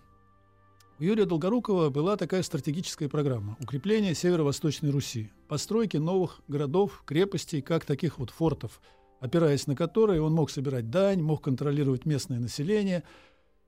у 0.99 1.03
Юрия 1.03 1.25
Долгорукова 1.25 1.89
была 1.89 2.17
такая 2.17 2.43
стратегическая 2.43 3.09
программа 3.09 3.57
укрепления 3.59 4.13
северо-восточной 4.13 4.91
Руси, 4.91 5.31
постройки 5.47 5.97
новых 5.97 6.41
городов, 6.47 7.03
крепостей, 7.05 7.61
как 7.61 7.85
таких 7.85 8.19
вот 8.19 8.29
фортов, 8.29 8.81
опираясь 9.19 9.67
на 9.67 9.75
которые 9.75 10.21
он 10.21 10.33
мог 10.33 10.51
собирать 10.51 10.89
дань, 10.89 11.21
мог 11.21 11.43
контролировать 11.43 12.05
местное 12.05 12.39
население. 12.39 13.03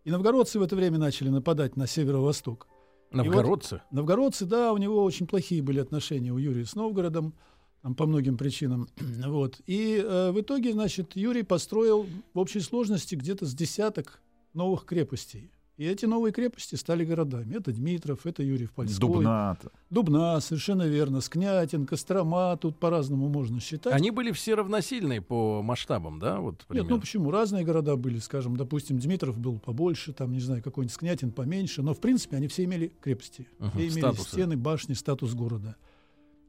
И 0.04 0.12
новгородцы 0.12 0.60
в 0.60 0.62
это 0.62 0.76
время 0.76 1.00
начали 1.00 1.30
нападать 1.30 1.76
на 1.78 1.88
северо-восток. 1.88 2.68
Новгородцы? 3.12 3.82
Новгородцы, 3.92 4.46
да, 4.46 4.72
у 4.74 4.78
него 4.78 5.04
очень 5.04 5.26
плохие 5.26 5.64
были 5.64 5.80
отношения 5.80 6.32
у 6.32 6.38
Юрия 6.38 6.66
с 6.66 6.76
Новгородом, 6.76 7.34
там, 7.82 7.96
по 7.96 8.06
многим 8.06 8.38
причинам. 8.38 8.88
вот. 9.26 9.62
И 9.66 10.04
э, 10.04 10.32
в 10.32 10.42
итоге, 10.42 10.74
значит, 10.74 11.16
Юрий 11.16 11.44
построил 11.44 12.08
в 12.34 12.40
общей 12.40 12.60
сложности 12.60 13.16
где-то 13.16 13.46
с 13.46 13.54
десяток 13.54 14.22
новых 14.54 14.86
крепостей. 14.86 15.52
И 15.78 15.86
эти 15.86 16.06
новые 16.06 16.32
крепости 16.32 16.76
стали 16.76 17.04
городами. 17.04 17.56
Это 17.58 17.74
Дмитров, 17.74 18.26
это 18.26 18.42
Юрьев 18.44 18.72
Польской. 18.72 18.98
Дубна. 18.98 19.58
Дубна, 19.90 20.40
совершенно 20.40 20.84
верно. 20.84 21.20
Скнятин, 21.20 21.86
Кострома, 21.86 22.56
тут 22.56 22.80
по-разному 22.80 23.28
можно 23.28 23.60
считать. 23.60 23.94
Они 23.94 24.10
были 24.10 24.32
все 24.32 24.56
равносильные 24.56 25.22
по 25.22 25.62
масштабам, 25.62 26.20
да? 26.20 26.40
Вот, 26.40 26.54
Нет, 26.54 26.66
примерно? 26.68 26.90
ну 26.92 27.02
почему? 27.02 27.30
Разные 27.30 27.66
города 27.66 27.98
были, 27.98 28.20
скажем, 28.20 28.56
допустим, 28.56 29.00
Дмитров 29.00 29.38
был 29.38 29.60
побольше, 29.60 30.14
там, 30.14 30.32
не 30.32 30.40
знаю, 30.40 30.64
какой-нибудь 30.64 30.94
Скнятин 30.94 31.32
поменьше, 31.32 31.82
но, 31.82 31.94
в 31.94 32.00
принципе, 32.00 32.38
они 32.38 32.48
все 32.48 32.64
имели 32.64 32.94
крепости, 33.02 33.46
Мгм, 33.60 33.72
все 33.72 33.80
имели 33.88 34.00
статусы. 34.00 34.30
стены, 34.30 34.56
башни, 34.56 34.94
статус 34.94 35.34
города. 35.34 35.76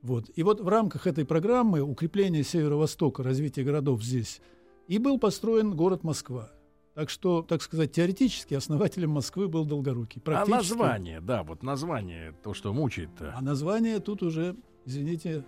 Вот. 0.02 0.30
И 0.37 0.45
вот 0.45 0.61
в 0.61 0.68
рамках 0.68 1.09
этой 1.09 1.25
программы 1.25 1.80
укрепления 1.80 2.45
северо-востока, 2.45 3.25
развития 3.25 3.64
городов 3.64 4.04
здесь, 4.04 4.40
и 4.87 4.99
был 4.99 5.18
построен 5.18 5.75
город 5.75 6.04
Москва. 6.04 6.52
Так 6.97 7.11
что, 7.11 7.43
так 7.43 7.61
сказать, 7.61 7.93
теоретически 7.93 8.55
основателем 8.55 9.11
Москвы 9.11 9.49
был 9.49 9.67
Долгорукий. 9.67 10.23
А 10.25 10.47
название, 10.47 11.21
да, 11.21 11.43
вот 11.43 11.62
название, 11.62 12.33
то, 12.43 12.55
что 12.55 12.73
мучает-то. 12.73 13.35
А 13.37 13.43
название 13.43 14.00
тут 14.00 14.23
уже, 14.23 14.57
извините, 14.87 15.45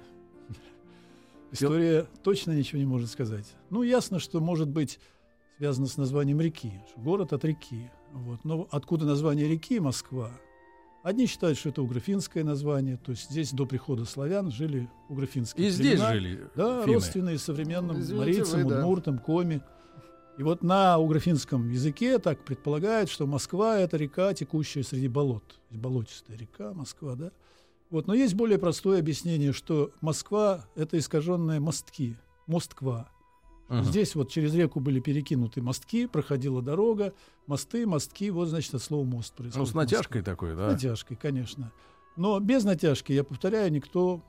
история 1.50 2.07
точно 2.23 2.52
ничего 2.52 2.78
не 2.81 2.85
может 2.85 3.09
сказать. 3.11 3.47
Ну, 3.71 3.83
ясно, 3.83 4.19
что 4.19 4.40
может 4.40 4.69
быть 4.69 5.00
связано 5.57 5.87
с 5.87 5.97
названием 5.97 6.38
реки. 6.38 6.71
Город 6.97 7.33
от 7.33 7.47
реки. 7.47 7.90
Вот. 8.12 8.45
Но 8.45 8.69
откуда 8.71 9.07
название 9.07 9.49
реки 9.49 9.81
Москва? 9.81 10.31
Одни 11.02 11.25
считают, 11.25 11.57
что 11.57 11.71
это 11.71 11.81
угрофинское 11.81 12.45
название, 12.45 12.99
то 12.99 13.12
есть 13.12 13.31
здесь 13.31 13.52
до 13.52 13.64
прихода 13.64 14.05
славян 14.05 14.50
жили 14.50 14.90
угрофинские 15.09 15.69
И 15.69 15.71
здесь 15.71 15.93
племена. 15.99 16.12
жили 16.12 16.47
Да, 16.55 16.83
финны. 16.83 16.93
родственные 16.95 17.38
современным 17.38 18.00
Извините, 18.00 18.19
марийцам, 18.19 18.64
вы, 18.64 18.69
да. 18.69 18.78
удмуртам, 18.81 19.19
коми. 19.19 19.62
И 20.38 20.42
вот 20.45 20.62
на 20.62 20.99
угрофинском 20.99 21.68
языке 21.68 22.18
так 22.21 22.45
предполагают, 22.45 23.11
что 23.11 23.26
Москва— 23.26 23.76
это 23.80 23.97
река, 23.97 24.33
текущая 24.35 24.85
среди 24.85 25.09
болот. 25.09 25.42
Болотистая 25.71 26.37
река 26.38 26.73
Москва, 26.73 27.16
да? 27.16 27.33
Вот. 27.90 28.07
Но 28.07 28.14
есть 28.14 28.35
более 28.35 28.59
простое 28.59 29.00
объяснение, 29.00 29.52
что 29.52 29.90
Москва— 30.00 30.64
это 30.76 30.97
искаженные 30.97 31.59
мостки, 31.59 32.16
Москва. 32.47 33.09
Мгм. 33.68 33.83
Здесь 33.83 34.14
вот 34.14 34.30
через 34.30 34.54
реку 34.54 34.78
были 34.78 35.00
перекинуты 35.00 35.61
мостки, 35.61 36.07
проходила 36.07 36.62
дорога, 36.62 37.12
мосты, 37.49 37.85
мостки, 37.85 38.30
вот, 38.30 38.47
значит, 38.49 38.73
от 38.75 38.83
слова 38.83 39.04
мост 39.04 39.35
Ну, 39.37 39.42
происходит. 39.42 39.68
с 39.68 39.75
натяжкой 39.75 40.23
такой, 40.23 40.54
С 40.54 40.57
да. 40.57 40.71
натяжкой, 40.71 41.16
конечно. 41.21 41.73
Но 42.16 42.38
без 42.38 42.62
натяжки, 42.62 43.12
я 43.12 43.25
повторяю, 43.25 43.73
никто 43.73 44.23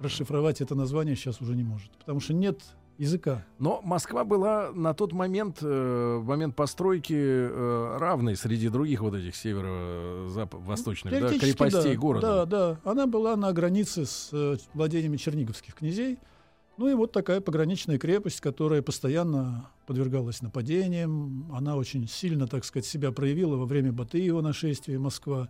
расшифровать 0.00 0.60
это 0.60 0.74
название 0.74 1.14
сейчас 1.14 1.40
уже 1.40 1.54
не 1.54 1.62
может, 1.62 1.92
потому 1.98 2.18
что 2.18 2.34
нет 2.34 2.60
языка. 2.98 3.44
Но 3.58 3.80
Москва 3.82 4.24
была 4.24 4.70
на 4.72 4.94
тот 4.94 5.12
момент, 5.12 5.58
э, 5.62 6.18
в 6.20 6.24
момент 6.24 6.54
постройки, 6.56 7.14
э, 7.14 7.96
равной 7.98 8.36
среди 8.36 8.68
других 8.68 9.00
вот 9.00 9.14
этих 9.14 9.36
северо-восточных 9.36 11.12
да, 11.12 11.28
крепостей 11.38 11.94
да, 11.94 12.00
города. 12.00 12.46
Да, 12.46 12.46
да. 12.46 12.90
Она 12.90 13.06
была 13.06 13.36
на 13.36 13.52
границе 13.52 14.06
с 14.06 14.30
э, 14.32 14.56
владениями 14.74 15.16
черниговских 15.16 15.74
князей. 15.74 16.18
Ну 16.76 16.88
и 16.88 16.94
вот 16.94 17.12
такая 17.12 17.40
пограничная 17.40 17.98
крепость, 17.98 18.40
которая 18.40 18.82
постоянно 18.82 19.70
подвергалась 19.86 20.42
нападениям. 20.42 21.52
Она 21.52 21.76
очень 21.76 22.08
сильно, 22.08 22.48
так 22.48 22.64
сказать, 22.64 22.86
себя 22.86 23.12
проявила 23.12 23.56
во 23.56 23.64
время 23.64 23.92
Батыева 23.92 24.40
нашествия 24.40 24.98
Москва. 24.98 25.48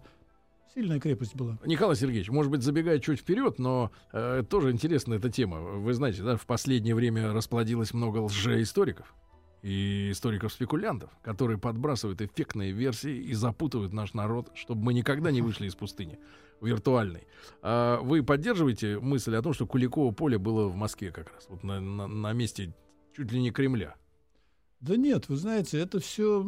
Сильная 0.74 0.98
крепость 0.98 1.36
была. 1.36 1.58
Николай 1.64 1.94
Сергеевич, 1.94 2.30
может 2.30 2.50
быть, 2.50 2.62
забегая 2.62 2.98
чуть 2.98 3.20
вперед, 3.20 3.58
но 3.60 3.92
э, 4.12 4.42
тоже 4.48 4.72
интересна 4.72 5.14
эта 5.14 5.30
тема. 5.30 5.60
Вы 5.60 5.94
знаете, 5.94 6.22
да, 6.22 6.36
в 6.36 6.46
последнее 6.46 6.94
время 6.96 7.32
расплодилось 7.32 7.94
много 7.94 8.18
лжеисториков 8.18 9.14
и 9.62 10.10
историков-спекулянтов, 10.10 11.10
которые 11.22 11.58
подбрасывают 11.58 12.20
эффектные 12.20 12.72
версии 12.72 13.16
и 13.16 13.32
запутывают 13.34 13.92
наш 13.92 14.14
народ, 14.14 14.50
чтобы 14.54 14.82
мы 14.82 14.94
никогда 14.94 15.30
не 15.30 15.42
вышли 15.42 15.66
из 15.68 15.74
пустыни 15.76 16.18
виртуальной. 16.60 17.26
А 17.62 18.00
вы 18.00 18.22
поддерживаете 18.22 18.98
мысль 18.98 19.36
о 19.36 19.42
том, 19.42 19.52
что 19.54 19.66
Куликово 19.66 20.12
поле 20.12 20.38
было 20.38 20.66
в 20.66 20.74
Москве 20.76 21.12
как 21.12 21.32
раз, 21.32 21.46
вот 21.48 21.62
на, 21.62 21.80
на- 21.80 22.08
на 22.08 22.32
месте 22.32 22.74
чуть 23.16 23.30
ли 23.32 23.40
не 23.40 23.52
Кремля? 23.52 23.94
Да 24.80 24.96
нет, 24.96 25.28
вы 25.28 25.36
знаете, 25.36 25.78
это 25.78 26.00
все 26.00 26.44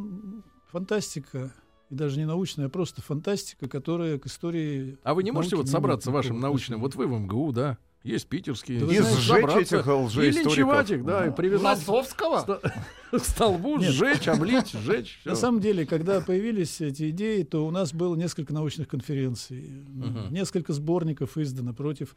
фантастика. 0.70 1.54
И 1.90 1.94
даже 1.94 2.18
не 2.18 2.24
научная, 2.26 2.66
а 2.66 2.68
просто 2.68 3.00
фантастика, 3.02 3.68
которая 3.68 4.18
к 4.18 4.26
истории... 4.26 4.98
А 5.04 5.14
вы 5.14 5.22
не 5.22 5.30
можете 5.30 5.56
вот 5.56 5.68
собраться 5.68 6.10
вашим 6.10 6.40
научным, 6.40 6.80
вот 6.80 6.94
вы 6.96 7.06
в 7.06 7.10
МГУ, 7.18 7.52
да, 7.52 7.78
есть 8.02 8.28
питерские. 8.28 8.80
Да 8.80 8.86
И 8.92 8.98
сжечь 9.00 9.44
этих 9.56 9.86
И 9.86 9.90
лжеисториков. 9.90 10.46
линчевать 10.46 10.90
их, 10.90 11.04
да, 11.04 11.26
и 11.26 11.30
привязать 11.30 11.78
Лосовского? 11.78 12.60
к 13.12 13.18
столбу, 13.18 13.78
Нет. 13.78 13.92
сжечь, 13.92 14.26
облить, 14.28 14.70
сжечь. 14.72 15.18
всё. 15.20 15.30
На 15.30 15.36
самом 15.36 15.60
деле, 15.60 15.86
когда 15.86 16.20
появились 16.20 16.80
эти 16.80 17.10
идеи, 17.10 17.42
то 17.42 17.66
у 17.66 17.70
нас 17.70 17.92
было 17.92 18.14
несколько 18.16 18.52
научных 18.52 18.88
конференций, 18.88 19.82
Мгм. 19.88 20.32
несколько 20.32 20.72
сборников 20.72 21.36
издано 21.38 21.72
против 21.72 22.14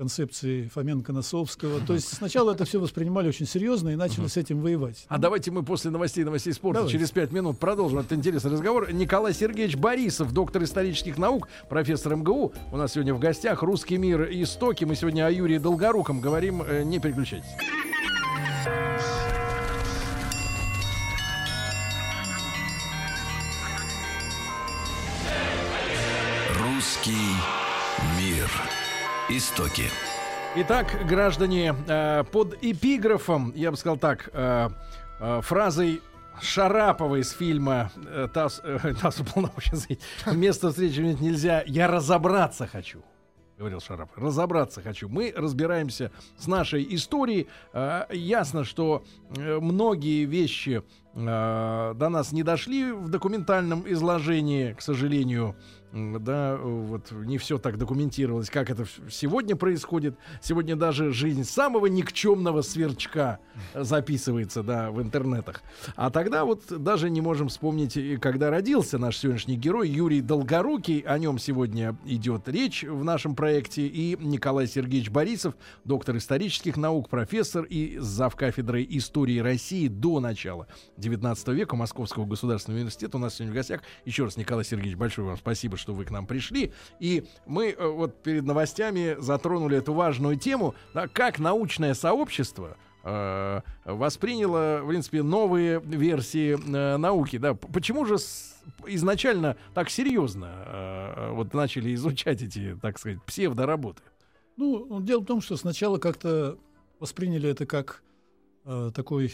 концепции 0.00 0.70
Фоменко-Носовского. 0.74 1.84
То 1.86 1.92
есть 1.92 2.08
сначала 2.16 2.52
это 2.52 2.64
все 2.64 2.80
воспринимали 2.80 3.28
очень 3.28 3.44
серьезно 3.46 3.90
и 3.90 3.96
начали 3.96 4.28
с 4.28 4.38
этим 4.38 4.62
воевать. 4.62 5.04
А 5.08 5.18
давайте 5.18 5.50
мы 5.50 5.62
после 5.62 5.90
новостей 5.90 6.24
новостей 6.24 6.54
спорта 6.54 6.78
Давайте. 6.80 6.96
через 6.96 7.10
пять 7.10 7.32
минут 7.32 7.58
продолжим 7.58 7.98
этот 7.98 8.14
интересный 8.14 8.50
разговор. 8.50 8.90
Николай 8.94 9.34
Сергеевич 9.34 9.76
Борисов, 9.76 10.32
доктор 10.32 10.62
исторических 10.62 11.18
наук, 11.18 11.48
профессор 11.68 12.16
МГУ. 12.16 12.54
У 12.72 12.76
нас 12.78 12.94
сегодня 12.94 13.12
в 13.12 13.18
гостях 13.18 13.62
«Русский 13.62 13.98
мир. 13.98 14.26
Истоки». 14.30 14.86
Мы 14.86 14.96
сегодня 14.96 15.26
о 15.26 15.30
Юрии 15.30 15.58
Долгоруком 15.58 16.22
говорим. 16.22 16.62
Э, 16.62 16.82
Не 16.82 16.98
переключайтесь. 16.98 17.50
Русский 26.58 27.34
мир. 28.18 28.48
Истоки. 29.30 29.84
Итак, 30.56 31.06
граждане, 31.06 31.72
э, 31.86 32.24
под 32.32 32.58
эпиграфом, 32.62 33.52
я 33.54 33.70
бы 33.70 33.76
сказал 33.76 33.96
так, 33.96 34.28
э, 34.32 34.70
э, 35.20 35.40
фразой 35.42 36.02
Шарапова 36.42 37.20
из 37.20 37.30
фильма 37.30 37.92
«Тасс, 38.34 38.60
«Тасс 39.00 39.22
место 40.32 40.70
встречи 40.70 40.98
иметь 40.98 41.20
нельзя, 41.20 41.62
я 41.64 41.86
разобраться 41.86 42.66
хочу» 42.66 43.04
говорил 43.56 43.80
Шарапов. 43.80 44.16
Разобраться 44.16 44.80
хочу. 44.80 45.10
Мы 45.10 45.34
разбираемся 45.36 46.10
с 46.38 46.46
нашей 46.46 46.94
историей. 46.94 47.46
Ясно, 48.08 48.64
что 48.64 49.04
многие 49.28 50.24
вещи 50.24 50.82
э, 51.14 51.94
до 51.96 52.08
нас 52.08 52.32
не 52.32 52.42
дошли 52.42 52.92
в 52.92 53.08
документальном 53.08 53.84
изложении, 53.86 54.72
к 54.72 54.82
сожалению 54.82 55.56
да, 55.92 56.56
вот 56.56 57.10
не 57.10 57.38
все 57.38 57.58
так 57.58 57.76
документировалось, 57.76 58.48
как 58.48 58.70
это 58.70 58.86
сегодня 59.10 59.56
происходит. 59.56 60.16
Сегодня 60.40 60.76
даже 60.76 61.12
жизнь 61.12 61.44
самого 61.44 61.86
никчемного 61.86 62.62
сверчка 62.62 63.40
записывается, 63.74 64.62
да, 64.62 64.90
в 64.90 65.02
интернетах. 65.02 65.62
А 65.96 66.10
тогда 66.10 66.44
вот 66.44 66.64
даже 66.68 67.10
не 67.10 67.20
можем 67.20 67.48
вспомнить, 67.48 67.98
когда 68.20 68.50
родился 68.50 68.98
наш 68.98 69.18
сегодняшний 69.18 69.56
герой 69.56 69.88
Юрий 69.88 70.20
Долгорукий. 70.20 71.00
О 71.00 71.18
нем 71.18 71.38
сегодня 71.38 71.96
идет 72.04 72.48
речь 72.48 72.84
в 72.84 73.02
нашем 73.02 73.34
проекте. 73.34 73.86
И 73.86 74.16
Николай 74.20 74.68
Сергеевич 74.68 75.10
Борисов, 75.10 75.54
доктор 75.84 76.16
исторических 76.16 76.76
наук, 76.76 77.08
профессор 77.08 77.64
и 77.64 77.98
зав. 77.98 78.36
кафедрой 78.36 78.86
истории 78.90 79.38
России 79.38 79.88
до 79.88 80.20
начала 80.20 80.68
19 81.00 81.48
века 81.48 81.76
Московского 81.76 82.26
государственного 82.26 82.78
университета. 82.78 83.16
У 83.16 83.20
нас 83.20 83.34
сегодня 83.34 83.52
в 83.52 83.56
гостях. 83.56 83.80
Еще 84.04 84.24
раз, 84.24 84.36
Николай 84.36 84.64
Сергеевич, 84.64 84.96
большое 84.96 85.26
вам 85.26 85.36
спасибо, 85.36 85.76
что 85.76 85.92
вы 85.92 86.04
к 86.04 86.10
нам 86.10 86.26
пришли. 86.26 86.72
И 87.00 87.24
мы 87.46 87.70
э, 87.70 87.86
вот 87.86 88.22
перед 88.22 88.44
новостями 88.44 89.16
затронули 89.18 89.78
эту 89.78 89.92
важную 89.92 90.36
тему, 90.36 90.74
да, 90.94 91.08
как 91.08 91.38
научное 91.38 91.94
сообщество 91.94 92.76
э, 93.02 93.60
восприняло, 93.84 94.80
в 94.82 94.88
принципе, 94.88 95.22
новые 95.22 95.80
версии 95.80 96.52
э, 96.52 96.96
науки. 96.96 97.38
Да. 97.38 97.54
Почему 97.54 98.04
же 98.04 98.18
с, 98.18 98.62
изначально 98.86 99.56
так 99.74 99.90
серьезно 99.90 100.52
э, 100.66 101.30
вот 101.32 101.54
начали 101.54 101.94
изучать 101.94 102.42
эти, 102.42 102.78
так 102.80 102.98
сказать, 102.98 103.22
псевдоработы? 103.24 104.02
Ну, 104.56 105.00
дело 105.00 105.20
в 105.20 105.26
том, 105.26 105.40
что 105.40 105.56
сначала 105.56 105.98
как-то 105.98 106.58
восприняли 106.98 107.48
это 107.48 107.64
как 107.64 108.02
э, 108.64 108.90
такой 108.94 109.32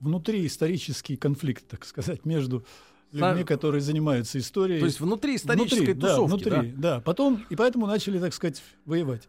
внутриисторический 0.00 1.16
конфликт, 1.16 1.66
так 1.66 1.84
сказать, 1.84 2.24
между 2.24 2.64
людьми, 3.12 3.44
которые 3.44 3.80
занимаются 3.80 4.38
историей. 4.38 4.80
То 4.80 4.86
есть 4.86 5.00
внутри 5.00 5.36
исторической 5.36 5.92
внутри, 5.92 5.94
тусовки, 5.94 6.44
да? 6.44 6.54
Внутри, 6.56 6.72
да? 6.72 6.94
да. 6.96 7.00
Потом, 7.00 7.44
и 7.50 7.56
поэтому 7.56 7.86
начали, 7.86 8.18
так 8.18 8.34
сказать, 8.34 8.62
воевать. 8.84 9.28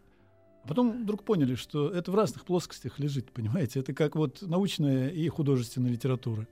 А 0.64 0.68
потом 0.68 1.02
вдруг 1.02 1.24
поняли, 1.24 1.54
что 1.54 1.88
это 1.88 2.10
в 2.10 2.14
разных 2.14 2.44
плоскостях 2.44 2.98
лежит, 2.98 3.30
понимаете? 3.32 3.80
Это 3.80 3.94
как 3.94 4.16
вот 4.16 4.42
научная 4.42 5.08
и 5.08 5.28
художественная 5.28 5.90
литература. 5.90 6.46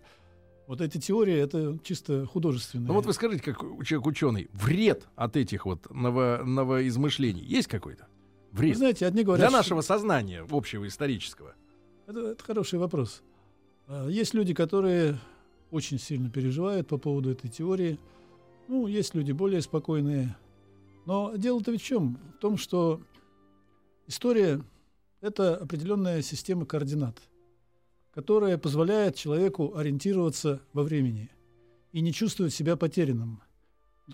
Вот 0.67 0.81
эти 0.81 0.99
теории— 0.99 1.35
это 1.37 1.79
чисто 1.85 2.27
художественные. 2.27 2.89
Ну 2.89 2.95
вот 2.95 3.07
вы 3.07 3.13
скажите, 3.13 3.43
как 3.43 3.61
человек 3.85 4.07
ученый, 4.07 4.49
вред 4.53 5.07
от 5.15 5.37
этих 5.37 5.65
вот 5.65 5.89
ново, 5.95 6.43
новоизмышлений 6.45 7.45
есть 7.45 7.69
какой-то? 7.69 8.09
Вред? 8.53 8.73
Вы 8.73 8.79
знаете, 8.79 9.07
одни 9.07 9.23
говорят... 9.23 9.49
Для 9.49 9.57
нашего 9.57 9.81
сознания 9.81 10.45
общего 10.51 10.87
исторического. 10.89 11.55
Это, 12.07 12.31
это 12.31 12.43
хороший 12.43 12.79
вопрос. 12.79 13.23
А, 13.89 14.09
есть 14.09 14.35
люди, 14.35 14.55
которые 14.55 15.19
очень 15.71 15.99
сильно 15.99 16.31
переживают 16.31 16.89
по 16.89 16.99
поводу 16.99 17.31
этой 17.31 17.49
теории. 17.49 17.99
Ну, 18.69 18.87
есть 18.87 19.15
люди 19.15 19.33
более 19.33 19.61
спокойные. 19.61 20.37
Но 21.07 21.35
дело-то 21.37 21.71
ведь 21.71 21.83
в 21.83 21.85
чем? 21.85 22.19
В 22.37 22.41
том, 22.41 22.57
что 22.57 23.01
история— 24.07 24.61
это 25.21 25.57
определенная 25.57 26.23
система 26.23 26.67
координат, 26.67 27.21
которая 28.13 28.59
позволяет 28.59 29.15
человеку 29.15 29.77
ориентироваться 29.77 30.61
во 30.73 30.83
времени 30.83 31.31
и 31.93 32.01
не 32.01 32.13
чувствовать 32.13 32.53
себя 32.53 32.77
потерянным. 32.77 33.41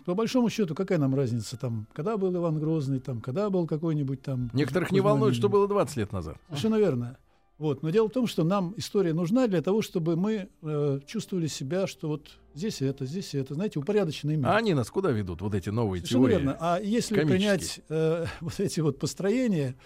По 0.04 0.14
большому 0.14 0.48
счету, 0.48 0.74
какая 0.74 0.98
нам 0.98 1.14
разница 1.14 1.58
там, 1.58 1.86
когда 1.92 2.16
был 2.16 2.34
Иван 2.34 2.58
Грозный, 2.58 3.00
там, 3.00 3.20
когда 3.20 3.50
был 3.50 3.66
какой-нибудь 3.66 4.22
там... 4.22 4.50
Некоторых 4.54 4.90
не 4.90 5.00
волнует, 5.00 5.35
что 5.35 5.48
было 5.48 5.68
20 5.68 5.96
лет 5.96 6.12
назад. 6.12 6.37
Совершенно 6.48 6.76
верно. 6.76 7.18
Вот. 7.62 7.85
Но 7.85 7.90
дело 7.90 8.09
в 8.09 8.12
том, 8.12 8.27
что 8.27 8.42
нам 8.42 8.75
история 8.77 9.12
нужна 9.12 9.46
для 9.46 9.62
того, 9.62 9.83
чтобы 9.83 10.16
мы 10.16 10.48
э, 10.62 11.01
чувствовали 11.07 11.46
себя, 11.46 11.87
что 11.87 12.09
вот 12.09 12.40
здесь 12.55 12.83
это, 12.83 13.07
здесь 13.07 13.37
это, 13.37 13.55
знаете, 13.55 13.79
упорядоченный 13.79 14.35
мир. 14.35 14.48
А 14.48 14.57
они 14.57 14.75
нас 14.75 14.90
куда 14.90 15.12
ведут, 15.12 15.42
вот 15.42 15.55
эти 15.55 15.68
новые 15.68 16.01
Совершенно 16.01 16.25
теории? 16.25 16.35
верно. 16.38 16.57
А 16.59 16.81
если 16.81 17.22
принять 17.22 17.81
э, 17.88 18.27
вот 18.40 18.59
эти 18.59 18.81
вот 18.81 18.98
построения, 18.98 19.77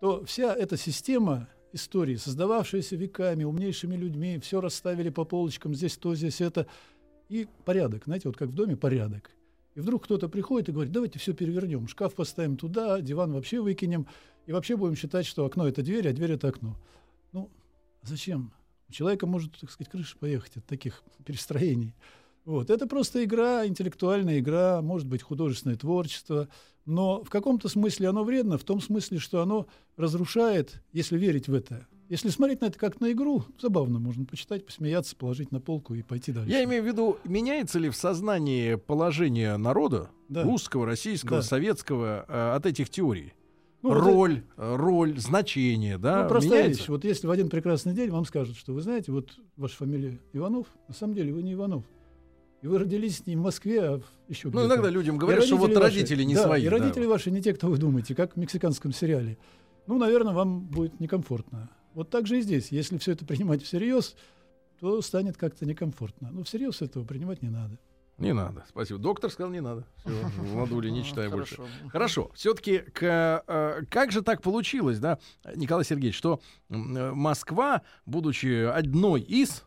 то 0.00 0.24
вся 0.26 0.54
эта 0.54 0.76
система 0.76 1.48
истории, 1.72 2.14
создававшаяся 2.14 2.94
веками, 2.94 3.42
умнейшими 3.42 3.96
людьми, 3.96 4.38
все 4.38 4.60
расставили 4.60 5.08
по 5.08 5.24
полочкам, 5.24 5.74
здесь 5.74 5.96
то, 5.96 6.14
здесь 6.14 6.40
это, 6.40 6.68
и 7.28 7.48
порядок, 7.64 8.04
знаете, 8.04 8.28
вот 8.28 8.36
как 8.36 8.50
в 8.50 8.54
доме 8.54 8.76
порядок. 8.76 9.32
И 9.74 9.80
вдруг 9.80 10.04
кто-то 10.04 10.28
приходит 10.28 10.68
и 10.68 10.72
говорит, 10.72 10.92
давайте 10.92 11.18
все 11.18 11.32
перевернем, 11.32 11.88
шкаф 11.88 12.14
поставим 12.14 12.56
туда, 12.56 13.00
диван 13.00 13.32
вообще 13.32 13.60
выкинем, 13.60 14.06
и 14.46 14.52
вообще 14.52 14.76
будем 14.76 14.94
считать, 14.94 15.26
что 15.26 15.44
окно— 15.44 15.66
это 15.68 15.82
дверь, 15.82 16.08
а 16.08 16.12
дверь— 16.12 16.30
это 16.34 16.46
окно. 16.46 16.76
Ну, 17.32 17.50
зачем? 18.02 18.52
У 18.88 18.92
человека 18.92 19.26
может, 19.26 19.58
так 19.58 19.70
сказать, 19.70 19.90
крыша 19.90 20.16
поехать 20.18 20.56
от 20.56 20.66
таких 20.66 21.02
перестроений. 21.24 21.94
Вот. 22.44 22.70
Это 22.70 22.86
просто 22.86 23.22
игра, 23.24 23.66
интеллектуальная 23.66 24.38
игра, 24.38 24.80
может 24.80 25.06
быть, 25.06 25.22
художественное 25.22 25.76
творчество. 25.76 26.48
Но 26.86 27.22
в 27.22 27.28
каком-то 27.28 27.68
смысле 27.68 28.08
оно 28.08 28.24
вредно, 28.24 28.56
в 28.56 28.64
том 28.64 28.80
смысле, 28.80 29.18
что 29.18 29.42
оно 29.42 29.66
разрушает, 29.98 30.82
если 30.92 31.18
верить 31.18 31.48
в 31.48 31.54
это. 31.54 31.86
Если 32.08 32.30
смотреть 32.30 32.62
на 32.62 32.66
это 32.66 32.78
как 32.78 33.00
на 33.00 33.12
игру, 33.12 33.44
забавно, 33.60 33.98
можно 33.98 34.24
почитать, 34.24 34.64
посмеяться, 34.64 35.14
положить 35.14 35.52
на 35.52 35.60
полку 35.60 35.94
и 35.94 36.00
пойти 36.00 36.32
дальше. 36.32 36.50
Я 36.50 36.64
имею 36.64 36.82
в 36.82 36.86
виду, 36.86 37.18
меняется 37.24 37.78
ли 37.78 37.90
в 37.90 37.96
сознании 37.96 38.76
положение 38.76 39.58
народа, 39.58 40.08
да. 40.30 40.42
русского, 40.42 40.86
российского, 40.86 41.40
да. 41.40 41.42
советского, 41.42 42.24
э, 42.26 42.56
от 42.56 42.64
этих 42.64 42.88
теорий? 42.88 43.34
Ну, 43.82 43.94
роль, 43.94 44.42
это... 44.56 44.76
роль, 44.76 45.18
значение, 45.18 45.98
да, 45.98 46.24
ну, 46.24 46.28
простая 46.28 46.62
меняется? 46.62 46.80
вещь. 46.80 46.88
Вот 46.88 47.04
если 47.04 47.26
в 47.26 47.30
один 47.30 47.48
прекрасный 47.48 47.94
день 47.94 48.10
вам 48.10 48.24
скажут, 48.24 48.56
что 48.56 48.72
вы 48.72 48.80
знаете, 48.80 49.12
вот 49.12 49.30
ваша 49.56 49.76
фамилия 49.76 50.18
Иванов, 50.32 50.66
на 50.88 50.94
самом 50.94 51.14
деле 51.14 51.32
вы 51.32 51.42
не 51.42 51.52
Иванов. 51.52 51.84
И 52.60 52.66
вы 52.66 52.78
родились 52.78 53.24
не 53.26 53.36
в 53.36 53.40
Москве, 53.40 53.80
а 53.82 54.00
еще 54.28 54.48
Ну, 54.48 54.66
иногда 54.66 54.90
людям 54.90 55.16
говорят, 55.16 55.44
что 55.44 55.56
вот 55.56 55.76
родители 55.76 56.24
не 56.24 56.34
да, 56.34 56.42
свои. 56.42 56.64
И 56.64 56.68
родители 56.68 57.04
да. 57.04 57.10
ваши 57.10 57.30
не 57.30 57.40
те, 57.40 57.54
кто 57.54 57.68
вы 57.68 57.78
думаете, 57.78 58.16
как 58.16 58.34
в 58.34 58.36
мексиканском 58.36 58.92
сериале. 58.92 59.38
Ну, 59.86 59.96
наверное, 59.96 60.32
вам 60.32 60.62
будет 60.62 60.98
некомфортно. 60.98 61.70
Вот 61.94 62.10
так 62.10 62.26
же 62.26 62.38
и 62.38 62.42
здесь. 62.42 62.72
Если 62.72 62.98
все 62.98 63.12
это 63.12 63.24
принимать 63.24 63.62
всерьез, 63.62 64.16
то 64.80 65.00
станет 65.02 65.36
как-то 65.36 65.66
некомфортно. 65.66 66.30
Но 66.32 66.42
всерьез 66.42 66.82
этого 66.82 67.04
принимать 67.04 67.42
не 67.42 67.48
надо. 67.48 67.78
Не 68.18 68.32
надо, 68.32 68.64
спасибо. 68.68 68.98
Доктор 68.98 69.30
сказал, 69.30 69.52
не 69.52 69.60
надо. 69.60 69.86
Все, 69.98 70.10
Владули, 70.38 70.90
не 70.90 71.04
читай 71.04 71.28
больше. 71.28 71.62
Хорошо. 71.90 72.32
Все-таки 72.34 72.82
э, 73.00 73.82
как 73.88 74.10
же 74.10 74.22
так 74.22 74.42
получилось, 74.42 74.98
да, 74.98 75.18
Николай 75.54 75.84
Сергеевич, 75.84 76.16
что 76.16 76.40
Москва, 76.68 77.82
будучи 78.06 78.64
одной 78.64 79.20
из 79.20 79.64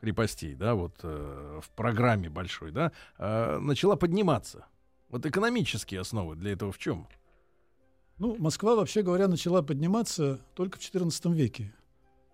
крепостей, 0.00 0.54
да, 0.54 0.76
вот 0.76 0.94
э, 1.02 1.60
в 1.60 1.70
программе 1.70 2.30
большой, 2.30 2.70
да, 2.70 2.92
э, 3.18 3.58
начала 3.58 3.96
подниматься. 3.96 4.66
Вот 5.08 5.26
экономические 5.26 6.00
основы 6.00 6.36
для 6.36 6.52
этого 6.52 6.70
в 6.70 6.78
чем? 6.78 7.08
Ну, 8.18 8.36
Москва, 8.38 8.76
вообще 8.76 9.02
говоря, 9.02 9.26
начала 9.26 9.62
подниматься 9.62 10.38
только 10.54 10.78
в 10.78 10.80
XIV 10.80 11.34
веке. 11.34 11.74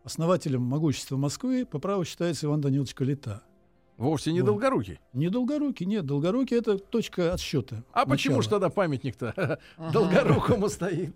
Основателем 0.03 0.61
могущества 0.61 1.17
Москвы 1.17 1.65
по 1.65 1.79
праву 1.79 2.05
считается 2.05 2.45
Иван 2.45 2.61
Данилович 2.61 2.93
Калита– 2.93 3.43
Вовсе 3.97 4.33
не 4.33 4.41
вот. 4.41 4.47
Долгорукий. 4.47 4.99
Не 5.13 5.29
Долгорукий, 5.29 5.87
нет. 5.87 6.05
Долгорукий— 6.05 6.57
это 6.59 6.79
точка 6.79 7.33
отсчета. 7.33 7.85
А 7.93 8.01
начала. 8.01 8.11
почему 8.13 8.43
же 8.43 8.49
тогда 8.49 8.69
памятник-то 8.69 9.61
Долгорукому 9.93 10.69
стоит? 10.69 11.15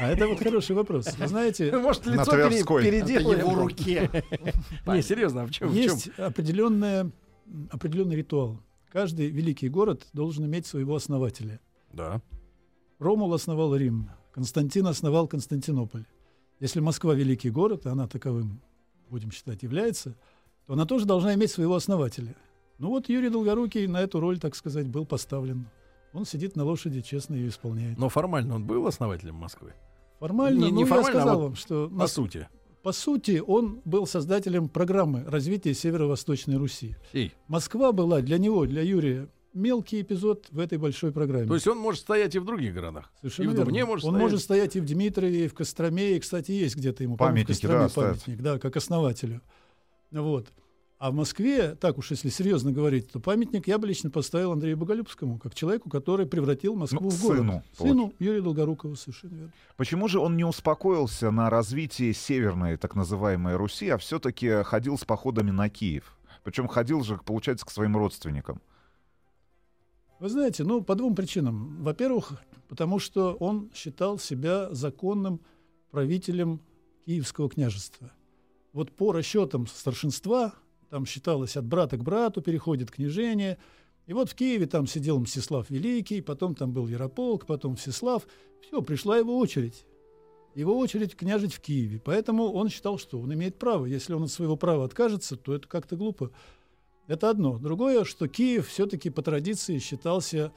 А 0.00 0.08
это 0.08 0.26
вот 0.26 0.38
хороший 0.38 0.74
вопрос. 0.74 1.16
Вы 1.16 1.28
знаете... 1.28 1.70
Может, 1.78 2.06
лицо 2.06 2.32
переделали 2.32 3.42
в 3.42 3.54
руке. 3.54 4.10
Не, 4.86 5.02
серьезно, 5.02 5.42
а 5.42 5.46
в 5.46 5.50
чем? 5.52 5.72
Есть 5.72 6.10
определенный 6.18 7.12
ритуал. 8.16 8.60
Каждый 8.90 9.28
великий 9.28 9.68
город 9.68 10.06
должен 10.12 10.44
иметь 10.46 10.66
своего 10.66 10.96
основателя. 10.96 11.60
Да. 11.92 12.20
Ромул 12.98 13.32
основал 13.32 13.76
Рим, 13.76 14.10
Константин 14.32 14.86
основал 14.86 15.28
Константинополь. 15.28 16.04
Если 16.58 16.80
Москва 16.80 17.14
великий 17.14 17.50
город, 17.50 17.86
и 17.86 17.90
она 17.90 18.08
таковым, 18.08 18.60
будем 19.08 19.30
считать, 19.30 19.62
является— 19.62 20.16
то 20.68 20.74
она 20.74 20.84
тоже 20.84 21.06
должна 21.06 21.34
иметь 21.34 21.50
своего 21.50 21.74
основателя. 21.74 22.36
Ну 22.78 22.90
вот 22.90 23.08
Юрий 23.08 23.30
Долгорукий 23.30 23.86
на 23.86 24.02
эту 24.02 24.20
роль, 24.20 24.38
так 24.38 24.54
сказать, 24.54 24.86
был 24.86 25.06
поставлен. 25.06 25.66
Он 26.12 26.26
сидит 26.26 26.56
на 26.56 26.64
лошади, 26.64 27.00
честно 27.00 27.34
ее 27.34 27.48
исполняет. 27.48 27.98
Но 27.98 28.10
формально 28.10 28.54
он 28.54 28.66
был 28.66 28.86
основателем 28.86 29.36
Москвы? 29.36 29.72
Формально, 30.20 30.66
не, 30.66 30.70
ну, 30.70 30.76
не 30.76 30.84
формально, 30.84 31.06
я 31.06 31.12
сказал 31.12 31.38
а 31.38 31.42
вам, 31.42 31.56
что... 31.56 31.88
По 31.88 32.06
сути. 32.06 32.48
По 32.82 32.92
сути, 32.92 33.42
он 33.44 33.80
был 33.86 34.06
создателем 34.06 34.68
программы 34.68 35.24
развития 35.24 35.72
Северо-Восточной 35.72 36.56
Руси. 36.56 36.96
Эй. 37.14 37.32
Москва 37.48 37.92
была 37.92 38.20
для 38.20 38.36
него, 38.36 38.66
для 38.66 38.82
Юрия, 38.82 39.28
мелкий 39.54 40.02
эпизод 40.02 40.48
в 40.50 40.58
этой 40.58 40.76
большой 40.76 41.12
программе. 41.12 41.46
То 41.46 41.54
есть 41.54 41.66
он 41.66 41.78
может 41.78 42.02
стоять 42.02 42.34
и 42.34 42.38
в 42.38 42.44
других 42.44 42.74
городах. 42.74 43.10
Совершенно 43.20 43.46
и 43.46 43.48
в 43.48 43.52
верно. 43.52 43.64
Дубне 43.64 43.84
может 43.86 44.04
Он 44.04 44.10
стоять. 44.10 44.22
может 44.22 44.40
стоять 44.42 44.76
и 44.76 44.80
в 44.80 44.84
Дмитрове, 44.84 45.46
и 45.46 45.48
в 45.48 45.54
Костроме, 45.54 46.16
и, 46.16 46.20
кстати, 46.20 46.52
есть 46.52 46.76
где-то 46.76 47.02
ему 47.04 47.16
Памятники, 47.16 47.48
Костроме 47.48 47.78
да, 47.78 47.88
памятник, 47.88 48.42
да, 48.42 48.58
как 48.58 48.76
основателю. 48.76 49.40
Вот. 50.10 50.52
А 50.98 51.12
в 51.12 51.14
Москве, 51.14 51.76
так 51.76 51.96
уж 51.98 52.10
если 52.10 52.28
серьезно 52.28 52.72
говорить, 52.72 53.08
то 53.12 53.20
памятник 53.20 53.68
я 53.68 53.78
бы 53.78 53.86
лично 53.86 54.10
поставил 54.10 54.50
Андрею 54.52 54.76
Боголюбскому, 54.76 55.38
как 55.38 55.54
человеку, 55.54 55.88
который 55.90 56.26
превратил 56.26 56.74
Москву 56.74 56.98
Ну, 57.02 57.10
в 57.10 57.22
город. 57.22 57.38
сыну, 57.38 57.62
Сыну 57.76 58.12
Юрия 58.18 58.42
Долгорукову, 58.42 58.96
совершенно 58.96 59.34
верно. 59.36 59.52
Почему 59.76 60.08
же 60.08 60.18
он 60.18 60.36
не 60.36 60.44
успокоился 60.44 61.30
на 61.30 61.50
развитии 61.50 62.10
северной 62.10 62.76
так 62.78 62.96
называемой 62.96 63.54
Руси, 63.54 63.88
а 63.90 63.98
все-таки 63.98 64.64
ходил 64.64 64.98
с 64.98 65.04
походами 65.04 65.52
на 65.52 65.68
Киев? 65.68 66.18
Причем 66.42 66.66
ходил 66.66 67.04
же, 67.04 67.18
получается, 67.24 67.64
к 67.64 67.70
своим 67.70 67.96
родственникам. 67.96 68.60
Вы 70.18 70.28
знаете, 70.30 70.64
ну, 70.64 70.82
по 70.82 70.96
двум 70.96 71.14
причинам. 71.14 71.80
Во-первых, 71.84 72.32
потому 72.68 72.98
что 72.98 73.34
он 73.34 73.70
считал 73.72 74.18
себя 74.18 74.68
законным 74.74 75.40
правителем 75.92 76.60
Киевского 77.06 77.48
княжества. 77.48 78.10
Вот 78.78 78.92
по 78.92 79.10
расчетам 79.10 79.66
старшинства, 79.66 80.54
там 80.88 81.04
считалось 81.04 81.56
от 81.56 81.66
брата 81.66 81.96
к 81.96 82.04
брату 82.04 82.40
переходит 82.40 82.92
княжение. 82.92 83.58
И 84.06 84.12
вот 84.12 84.30
в 84.30 84.36
Киеве 84.36 84.66
там 84.66 84.86
сидел 84.86 85.18
Мстислав 85.18 85.68
Великий, 85.68 86.20
потом 86.20 86.54
там 86.54 86.72
был 86.72 86.86
Ярополк, 86.86 87.44
потом 87.44 87.74
Всеслав. 87.74 88.28
Все, 88.60 88.80
пришла 88.80 89.18
его 89.18 89.36
очередь. 89.36 89.84
Его 90.54 90.78
очередь 90.78 91.16
княжить 91.16 91.54
в 91.54 91.60
Киеве. 91.60 91.98
Поэтому 91.98 92.52
он 92.52 92.68
считал, 92.68 92.98
что 92.98 93.18
он 93.18 93.34
имеет 93.34 93.58
право. 93.58 93.84
Если 93.84 94.12
он 94.12 94.22
от 94.22 94.30
своего 94.30 94.54
права 94.54 94.84
откажется, 94.84 95.36
то 95.36 95.56
это 95.56 95.66
как-то 95.66 95.96
глупо. 95.96 96.30
Это 97.08 97.30
одно. 97.30 97.58
Другое, 97.58 98.04
что 98.04 98.28
Киев 98.28 98.68
все-таки 98.68 99.10
по 99.10 99.22
традиции 99.22 99.80
считался 99.80 100.52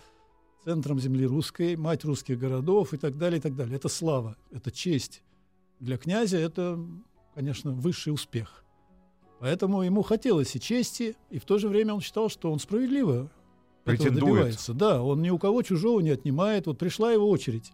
центром 0.64 1.00
земли 1.00 1.26
русской, 1.26 1.76
мать 1.76 2.06
русских 2.06 2.38
городов 2.38 2.94
и 2.94 2.98
так 2.98 3.18
далее, 3.18 3.40
и 3.40 3.42
так 3.42 3.56
далее. 3.56 3.78
Это 3.78 3.90
слава, 3.90 4.38
это 4.52 4.70
честь. 4.70 5.24
Для 5.80 5.98
князя 5.98 6.38
это, 6.38 6.80
конечно, 7.36 7.72
высший 7.72 8.14
успех. 8.14 8.64
Поэтому 9.40 9.82
ему 9.82 10.04
хотелось 10.04 10.56
и 10.56 10.60
чести, 10.60 11.16
и 11.30 11.40
в 11.40 11.46
то 11.46 11.58
же 11.58 11.68
время 11.68 11.94
он 11.96 12.02
считал, 12.02 12.30
что 12.30 12.52
он 12.52 12.60
справедливо 12.60 13.14
этого 13.14 13.30
Претендует. 13.84 14.20
добивается. 14.26 14.74
Да, 14.74 15.02
он 15.02 15.22
ни 15.22 15.30
у 15.32 15.40
кого 15.40 15.64
чужого 15.64 16.00
не 16.00 16.12
отнимает. 16.12 16.68
Вот 16.68 16.78
пришла 16.78 17.12
его 17.12 17.28
очередь. 17.30 17.72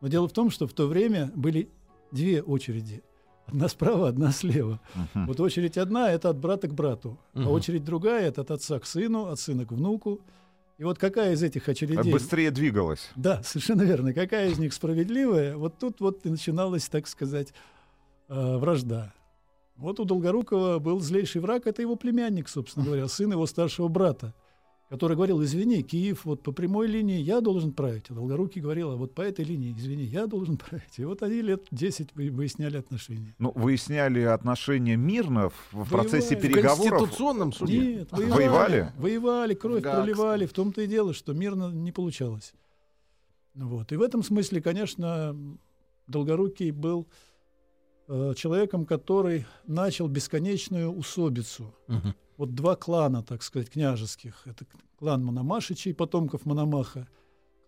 Но 0.00 0.08
дело 0.08 0.28
в 0.28 0.32
том, 0.32 0.50
что 0.50 0.66
в 0.66 0.72
то 0.72 0.86
время 0.86 1.30
были 1.34 1.68
две 2.10 2.42
очереди. 2.42 3.02
Одна 3.46 3.68
справа, 3.68 4.08
одна 4.08 4.32
слева. 4.32 4.80
Мгм. 4.94 5.26
Вот 5.26 5.40
очередь 5.40 5.76
одна– 5.76 6.10
это 6.12 6.30
от 6.30 6.38
брата 6.38 6.66
к 6.68 6.72
брату, 6.74 7.18
Мгм. 7.34 7.48
а 7.48 7.50
очередь 7.50 7.84
другая– 7.84 8.26
это 8.28 8.40
от 8.40 8.50
отца 8.50 8.78
к 8.78 8.86
сыну, 8.86 9.26
от 9.26 9.38
сына 9.38 9.66
к 9.66 9.72
внуку. 9.72 10.20
И 10.78 10.84
вот 10.84 10.98
какая 10.98 11.34
из 11.34 11.42
этих 11.42 11.68
очередей... 11.68 12.10
Быстрее 12.10 12.50
двигалась. 12.50 13.10
Да, 13.14 13.42
совершенно 13.44 13.82
верно. 13.82 14.14
Какая 14.14 14.48
из 14.50 14.58
них 14.58 14.72
справедливая? 14.72 15.56
Вот 15.58 15.78
тут 15.78 16.00
вот 16.00 16.24
и 16.24 16.30
начиналась, 16.30 16.88
так 16.88 17.06
сказать, 17.06 17.52
э, 18.28 18.56
вражда. 18.58 19.12
Вот 19.76 19.98
у 20.00 20.04
Долгорукова 20.04 20.78
был 20.78 21.00
злейший 21.00 21.40
враг, 21.40 21.66
это 21.66 21.82
его 21.82 21.96
племянник, 21.96 22.48
собственно 22.48 22.86
говоря, 22.86 23.08
сын 23.08 23.32
его 23.32 23.46
старшего 23.46 23.88
брата, 23.88 24.34
который 24.88 25.16
говорил, 25.16 25.42
извини, 25.42 25.82
Киев 25.82 26.24
вот 26.24 26.42
по 26.42 26.52
прямой 26.52 26.86
линии 26.86 27.18
я 27.18 27.40
должен 27.40 27.72
править. 27.72 28.10
А 28.10 28.14
Долгорукий 28.14 28.60
говорил, 28.60 28.92
а 28.92 28.96
вот 28.96 29.14
по 29.14 29.22
этой 29.22 29.44
линии, 29.44 29.74
извини, 29.76 30.04
я 30.04 30.26
должен 30.28 30.56
править. 30.58 30.98
И 30.98 31.04
вот 31.04 31.22
они 31.24 31.42
лет 31.42 31.66
10 31.72 32.14
вы- 32.14 32.30
выясняли 32.30 32.76
отношения. 32.76 33.34
Ну, 33.38 33.50
выясняли 33.56 34.20
отношения 34.20 34.94
мирно 34.96 35.48
в, 35.48 35.72
в 35.72 35.88
процессе 35.88 36.36
Воевали. 36.36 36.48
В 36.52 36.54
переговоров. 36.54 36.98
Конституционном 37.00 37.52
суде. 37.52 37.78
Нет, 37.96 38.12
Воевали? 38.12 38.32
воевали. 38.36 38.92
Воевали, 38.96 39.54
кровь 39.54 39.82
Гаагском. 39.82 40.04
проливали. 40.04 40.46
В 40.46 40.52
том-то 40.52 40.82
и 40.82 40.86
дело, 40.86 41.12
что 41.14 41.32
мирно 41.32 41.72
не 41.72 41.90
получалось. 41.90 42.52
Вот. 43.54 43.90
И 43.90 43.96
в 43.96 44.02
этом 44.02 44.22
смысле, 44.22 44.60
конечно, 44.62 45.36
Долгорукий 46.06 46.70
был 46.70 47.08
э, 48.08 48.34
человеком, 48.36 48.86
который 48.86 49.46
начал 49.66 50.08
бесконечную 50.08 50.90
усобицу. 50.90 51.74
Мгм. 51.88 52.14
Вот 52.36 52.54
два 52.54 52.76
клана, 52.76 53.22
так 53.22 53.42
сказать, 53.42 53.70
княжеских. 53.70 54.42
Это 54.44 54.66
клан 54.98 55.24
Мономашичей, 55.24 55.94
потомков 55.94 56.46
Мономаха, 56.46 57.08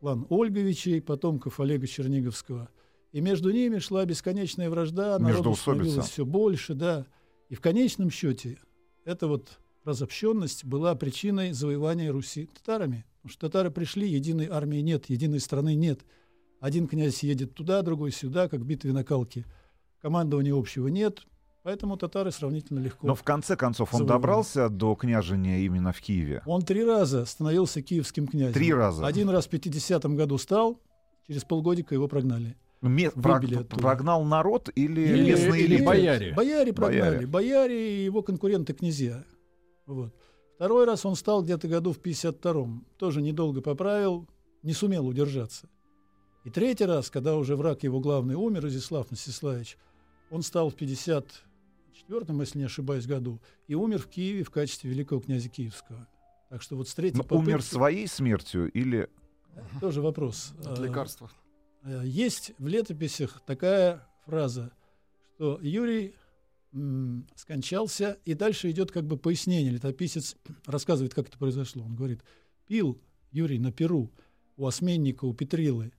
клан 0.01 0.27
Ольговичей, 0.29 1.01
потомков 1.01 1.61
Олега 1.61 1.87
Черниговского. 1.87 2.69
И 3.13 3.21
между 3.21 3.51
ними 3.51 3.79
шла 3.79 4.05
бесконечная 4.05 4.69
вражда, 4.69 5.19
народу 5.19 5.55
становилось 5.55 6.09
все 6.09 6.25
больше, 6.25 6.75
да. 6.75 7.07
И 7.49 7.55
в 7.55 7.61
конечном 7.61 8.11
счете 8.11 8.59
эта 9.05 9.29
вот 9.29 9.59
разобщенность 9.85 10.65
была 10.65 10.95
причиной 10.97 11.53
завоевания 11.53 12.13
Руси 12.13 12.47
татарами. 12.47 13.05
Потому 13.23 13.33
что 13.33 13.49
татары 13.49 13.71
пришли, 13.71 14.09
единой 14.09 14.49
армии 14.51 14.79
нет, 14.79 15.09
единой 15.09 15.41
страны 15.41 15.75
нет. 15.75 16.01
Один 16.61 16.89
князь 16.89 17.23
едет 17.23 17.55
туда, 17.55 17.83
другой 17.83 18.11
сюда, 18.11 18.49
как 18.49 18.61
в 18.61 18.67
битве 18.67 18.93
на 18.93 19.05
Калке. 19.05 19.47
Командования 20.03 20.55
общего 20.55 20.89
нет, 20.89 21.23
поэтому 21.63 21.97
татары 21.97 22.31
сравнительно 22.31 22.79
легко. 22.81 23.07
Но 23.07 23.15
в 23.15 23.23
конце 23.23 23.57
концов 23.57 23.93
он 23.95 23.99
Завоевали. 24.01 24.21
добрался 24.21 24.69
до 24.69 24.95
княжения 24.95 25.61
именно 25.61 25.93
в 25.93 26.01
Киеве. 26.01 26.43
Он 26.47 26.63
три 26.63 26.85
раза 26.85 27.25
становился 27.25 27.83
киевским 27.83 28.27
князем. 28.29 28.53
Три 28.55 28.73
раза. 28.73 29.07
Один 29.07 29.29
раз 29.31 29.47
в 29.47 29.51
50-м 29.53 30.17
году 30.17 30.39
стал, 30.39 30.81
через 31.27 31.45
полгодика 31.45 31.95
его 31.95 32.09
прогнали. 32.09 32.57
Ме- 32.83 33.11
прог- 33.11 33.41
Выбили 33.41 33.55
оттуда. 33.57 33.83
прогнал 33.83 34.23
народ 34.25 34.69
или, 34.75 35.01
Или- 35.01 35.31
местные 35.31 35.63
или 35.63 35.75
элиты? 35.77 35.85
бояре. 35.85 36.35
Бояре 36.35 36.73
прогнали. 36.73 37.01
Бояре. 37.01 37.27
Бояре, 37.27 38.01
и 38.01 38.05
его 38.05 38.23
конкуренты 38.23 38.75
князья. 38.75 39.25
Вот. 39.87 40.15
Второй 40.57 40.85
раз 40.85 41.05
он 41.05 41.17
стал 41.17 41.43
где-то 41.43 41.69
году 41.69 41.93
в 41.93 41.99
52-м. 41.99 42.87
Тоже 42.99 43.23
недолго 43.23 43.61
поправил, 43.61 44.29
не 44.63 44.73
сумел 44.73 45.07
удержаться. 45.07 45.69
И 46.47 46.51
третий 46.51 46.85
раз, 46.85 47.11
когда 47.11 47.35
уже 47.37 47.57
враг 47.57 47.83
его 47.83 47.99
главный 47.99 48.37
умер, 48.37 48.69
Изяслав 48.69 49.11
Мстиславич, 49.11 49.77
он 50.31 50.43
стал 50.43 50.71
в 50.71 50.77
54-м, 50.77 52.41
если 52.41 52.59
не 52.61 52.65
ошибаюсь, 52.67 53.05
году, 53.07 53.41
и 53.67 53.75
умер 53.75 53.99
в 53.99 54.07
Киеве 54.07 54.45
в 54.45 54.51
качестве 54.51 54.89
великого 54.91 55.21
князя 55.21 55.49
Киевского. 55.49 56.07
Так 56.49 56.63
что 56.63 56.77
вот 56.77 56.89
с 56.89 56.95
третьей 56.95 57.19
Но 57.19 57.27
Ну, 57.29 57.39
умер 57.39 57.57
попытки- 57.59 57.75
своей 57.75 58.07
смертью 58.07 58.71
или... 58.71 59.11
Тоже 59.81 60.01
вопрос. 60.01 60.53
От 60.65 60.79
А, 60.79 60.83
лекарства. 60.83 61.33
Э, 61.83 62.03
Есть 62.05 62.53
в 62.59 62.69
летописях 62.69 63.43
такая 63.45 64.07
фраза, 64.25 64.71
что 65.35 65.59
Юрий 65.61 66.15
скончался, 67.35 68.19
и 68.25 68.35
дальше 68.35 68.71
идет 68.71 68.93
как 68.93 69.05
бы 69.05 69.17
пояснение. 69.17 69.73
Летописец 69.73 70.37
рассказывает, 70.67 71.13
как 71.15 71.27
это 71.29 71.39
произошло. 71.39 71.83
Он 71.85 71.97
говорит, 71.97 72.23
пил 72.69 73.01
Юрий 73.33 73.59
на 73.59 73.73
Перу 73.73 74.13
у 74.57 74.67
осменника, 74.67 75.25
у 75.25 75.35
Петрилы, 75.35 75.93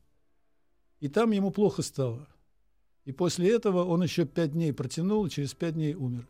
и 0.99 1.07
там 1.07 1.31
ему 1.31 1.51
плохо 1.51 1.81
стало. 1.81 2.27
И 3.05 3.11
после 3.11 3.49
этого 3.53 3.83
он 3.85 4.03
еще 4.03 4.25
пять 4.25 4.51
дней 4.51 4.73
протянул, 4.73 5.25
и 5.25 5.29
через 5.29 5.53
пять 5.53 5.75
дней 5.75 5.93
умер. 5.95 6.27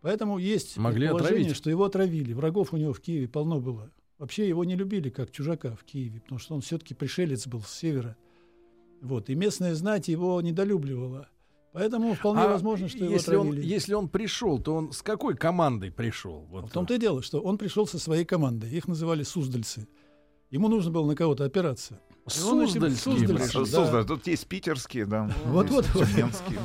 Поэтому 0.00 0.38
есть 0.38 0.76
Могли 0.76 1.06
отравить. 1.06 1.54
что 1.56 1.70
его 1.70 1.84
отравили. 1.84 2.32
Врагов 2.32 2.72
у 2.72 2.76
него 2.76 2.92
в 2.92 3.00
Киеве 3.00 3.28
полно 3.28 3.60
было. 3.60 3.90
Вообще 4.18 4.48
его 4.48 4.64
не 4.64 4.74
любили 4.74 5.10
как 5.10 5.30
чужака 5.30 5.74
в 5.76 5.84
Киеве, 5.84 6.20
потому 6.20 6.38
что 6.38 6.54
он 6.54 6.60
все-таки 6.60 6.94
пришелец 6.94 7.46
был 7.46 7.62
с 7.62 7.70
севера. 7.72 8.16
Вот. 9.00 9.28
И 9.30 9.34
местная 9.34 9.74
знать 9.74 10.08
его 10.08 10.40
недолюбливала. 10.40 11.28
Поэтому 11.72 12.14
вполне 12.14 12.42
А 12.42 12.48
возможно, 12.48 12.88
что 12.88 13.04
его 13.04 13.12
если 13.12 13.36
он, 13.36 13.48
отравили. 13.48 13.66
если 13.66 13.94
он 13.94 14.08
пришел, 14.08 14.58
то 14.58 14.74
он 14.74 14.90
с 14.92 15.02
какой 15.02 15.36
командой 15.36 15.92
пришел? 15.92 16.46
Вот, 16.50 16.68
В 16.68 16.72
том-то 16.72 16.94
и 16.94 16.98
дело, 16.98 17.22
что 17.22 17.40
он 17.40 17.58
пришел 17.58 17.86
со 17.86 17.98
своей 17.98 18.24
командой. 18.24 18.70
Их 18.70 18.88
называли 18.88 19.22
суздальцы. 19.22 19.86
Ему 20.50 20.68
нужно 20.68 20.90
было 20.90 21.06
на 21.06 21.14
кого-то 21.14 21.44
опираться. 21.44 22.00
Суздальцы, 22.28 22.80
пришли. 22.80 23.26
да. 23.26 23.46
Суздаль, 23.46 24.06
тут 24.06 24.26
есть 24.26 24.46
питерские, 24.46 25.06
да. 25.06 25.30
Вот-вот. 25.46 25.86
есть 25.94 26.14
тюменские. 26.14 26.58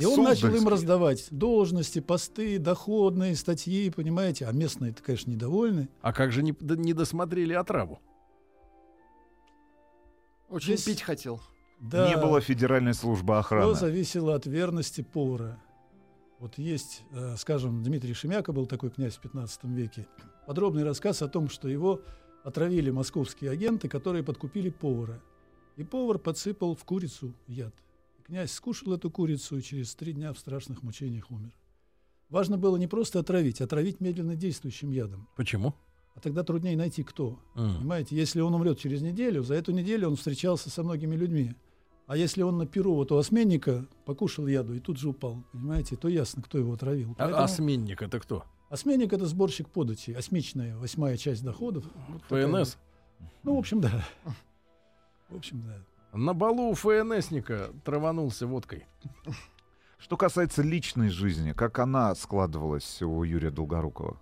И 0.00 0.04
он 0.04 0.24
начал 0.24 0.54
им 0.54 0.66
раздавать 0.68 1.26
должности, 1.30 2.00
посты, 2.00 2.58
доходные 2.58 3.36
статьи, 3.36 3.90
понимаете. 3.90 4.46
А 4.46 4.52
местные-то, 4.52 5.02
конечно, 5.02 5.30
недовольны. 5.30 5.88
А 6.02 6.12
как 6.12 6.32
же 6.32 6.42
не, 6.42 6.54
не 6.60 6.92
досмотрели 6.92 7.52
отраву? 7.52 8.00
Очень 10.48 10.74
Здесь- 10.76 10.84
пить 10.84 11.02
хотел. 11.02 11.40
Да, 11.80 12.08
Не 12.08 12.16
было 12.16 12.40
федеральной 12.40 12.94
службы 12.94 13.34
Все 13.34 13.40
охраны. 13.40 13.74
зависело 13.74 14.34
от 14.34 14.46
верности 14.46 15.02
повара. 15.02 15.58
Вот 16.38 16.56
есть, 16.58 17.02
э, 17.12 17.34
скажем, 17.36 17.82
Дмитрий 17.82 18.14
Шемяка 18.14 18.52
был 18.52 18.66
такой 18.66 18.90
князь 18.90 19.16
в 19.16 19.20
15 19.20 19.64
веке. 19.74 20.06
Подробный 20.46 20.84
рассказ 20.84 21.22
о 21.22 21.28
том, 21.28 21.48
что 21.48 21.68
его 21.68 22.00
отравили 22.44 22.90
московские 22.90 23.50
агенты, 23.50 23.88
которые 23.88 24.22
подкупили 24.22 24.70
повара. 24.70 25.20
И 25.76 25.82
повар 25.82 26.18
подсыпал 26.18 26.76
в 26.76 26.84
курицу 26.84 27.34
яд. 27.48 27.74
Князь 28.24 28.52
скушал 28.52 28.92
эту 28.92 29.10
курицу 29.10 29.58
и 29.58 29.62
через 29.62 29.94
три 29.94 30.12
дня 30.12 30.32
в 30.32 30.38
страшных 30.38 30.82
мучениях 30.82 31.30
умер. 31.30 31.52
Важно 32.28 32.56
было 32.56 32.76
не 32.76 32.86
просто 32.86 33.18
отравить, 33.18 33.60
а 33.60 33.64
отравить 33.64 34.00
медленно 34.00 34.36
действующим 34.36 34.90
ядом. 34.92 35.28
Почему? 35.36 35.74
А 36.14 36.20
тогда 36.20 36.44
труднее 36.44 36.76
найти 36.76 37.02
кто. 37.02 37.40
М. 37.56 37.76
Понимаете, 37.78 38.14
если 38.14 38.40
он 38.40 38.54
умрет 38.54 38.78
через 38.78 39.02
неделю, 39.02 39.42
за 39.42 39.54
эту 39.54 39.72
неделю 39.72 40.08
он 40.08 40.16
встречался 40.16 40.70
со 40.70 40.82
многими 40.82 41.16
людьми. 41.16 41.54
А 42.06 42.16
если 42.16 42.42
он 42.42 42.58
на 42.58 42.66
перу 42.66 42.94
вот 42.94 43.10
у 43.12 43.16
осменника 43.16 43.86
покушал 44.04 44.46
яду 44.46 44.74
и 44.74 44.80
тут 44.80 44.98
же 44.98 45.08
упал, 45.08 45.42
понимаете, 45.52 45.96
то 45.96 46.08
ясно, 46.08 46.42
кто 46.42 46.58
его 46.58 46.74
отравил. 46.74 47.12
А, 47.12 47.14
Поэтому 47.24 47.42
а 47.42 47.48
сменник 47.48 48.02
это 48.02 48.20
кто? 48.20 48.44
Осменник 48.74 49.12
это 49.12 49.24
сборщик 49.26 49.68
подати, 49.68 50.12
осмичная, 50.12 50.76
восьмая 50.76 51.16
часть 51.16 51.44
доходов. 51.44 51.84
ФНС. 52.28 52.76
Ну, 53.44 53.54
в 53.54 53.58
общем, 53.60 53.80
да. 53.80 54.04
В 55.28 55.36
общем, 55.36 55.62
да. 55.62 56.18
На 56.18 56.34
балу 56.34 56.70
у 56.70 56.74
ФНСника 56.74 57.70
траванулся 57.84 58.48
водкой. 58.48 58.84
Что 59.96 60.16
касается 60.16 60.62
личной 60.62 61.08
жизни, 61.08 61.52
как 61.52 61.78
она 61.78 62.12
складывалась 62.16 63.00
у 63.00 63.22
Юрия 63.22 63.52
Долгорукова? 63.52 64.18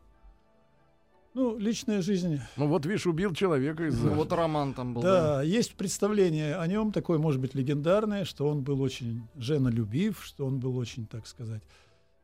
Ну, 1.32 1.56
личная 1.56 2.02
жизнь. 2.02 2.38
Ну 2.58 2.68
вот, 2.68 2.84
видишь, 2.84 3.06
убил 3.06 3.32
человека 3.32 3.86
из-за... 3.86 4.08
Ну, 4.08 4.16
вот 4.16 4.32
роман 4.32 4.74
там 4.74 4.92
был. 4.92 5.00
Да, 5.00 5.40
есть 5.40 5.76
представление 5.76 6.56
о 6.56 6.66
нем 6.66 6.92
такое, 6.92 7.18
может 7.18 7.40
быть, 7.40 7.54
легендарное, 7.54 8.26
что 8.26 8.46
он 8.46 8.60
был 8.60 8.82
очень 8.82 9.26
женолюбив, 9.34 10.22
что 10.22 10.44
он 10.44 10.60
был 10.60 10.76
очень, 10.76 11.06
так 11.06 11.26
сказать, 11.26 11.62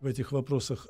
в 0.01 0.05
этих 0.05 0.31
вопросах 0.33 0.89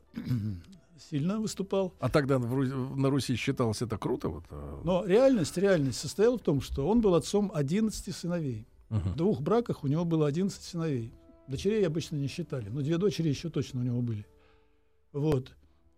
сильно 0.98 1.40
выступал. 1.40 1.94
А 2.00 2.08
тогда 2.08 2.38
на 2.38 3.10
Руси 3.10 3.36
считалось 3.36 3.82
это 3.82 3.98
круто? 3.98 4.28
Вот, 4.28 4.44
а, 4.50 4.80
Но 4.84 5.04
реальность, 5.04 5.56
реальность 5.56 5.98
состояла 5.98 6.38
в 6.38 6.42
том, 6.42 6.60
что 6.60 6.86
он 6.88 7.00
был 7.00 7.14
отцом 7.14 7.50
11 7.54 8.14
сыновей. 8.14 8.66
мгм. 8.90 9.12
В 9.12 9.16
двух 9.16 9.40
браках 9.40 9.84
у 9.84 9.88
него 9.88 10.04
было 10.04 10.26
11 10.26 10.62
сыновей. 10.62 11.12
Дочерей 11.46 11.86
обычно 11.86 12.16
не 12.16 12.28
считали, 12.28 12.68
но 12.68 12.80
две 12.82 12.98
дочери 12.98 13.28
еще 13.28 13.48
точно 13.48 13.80
у 13.80 13.82
него 13.82 14.02
были. 14.02 14.26
Вот. 15.12 15.54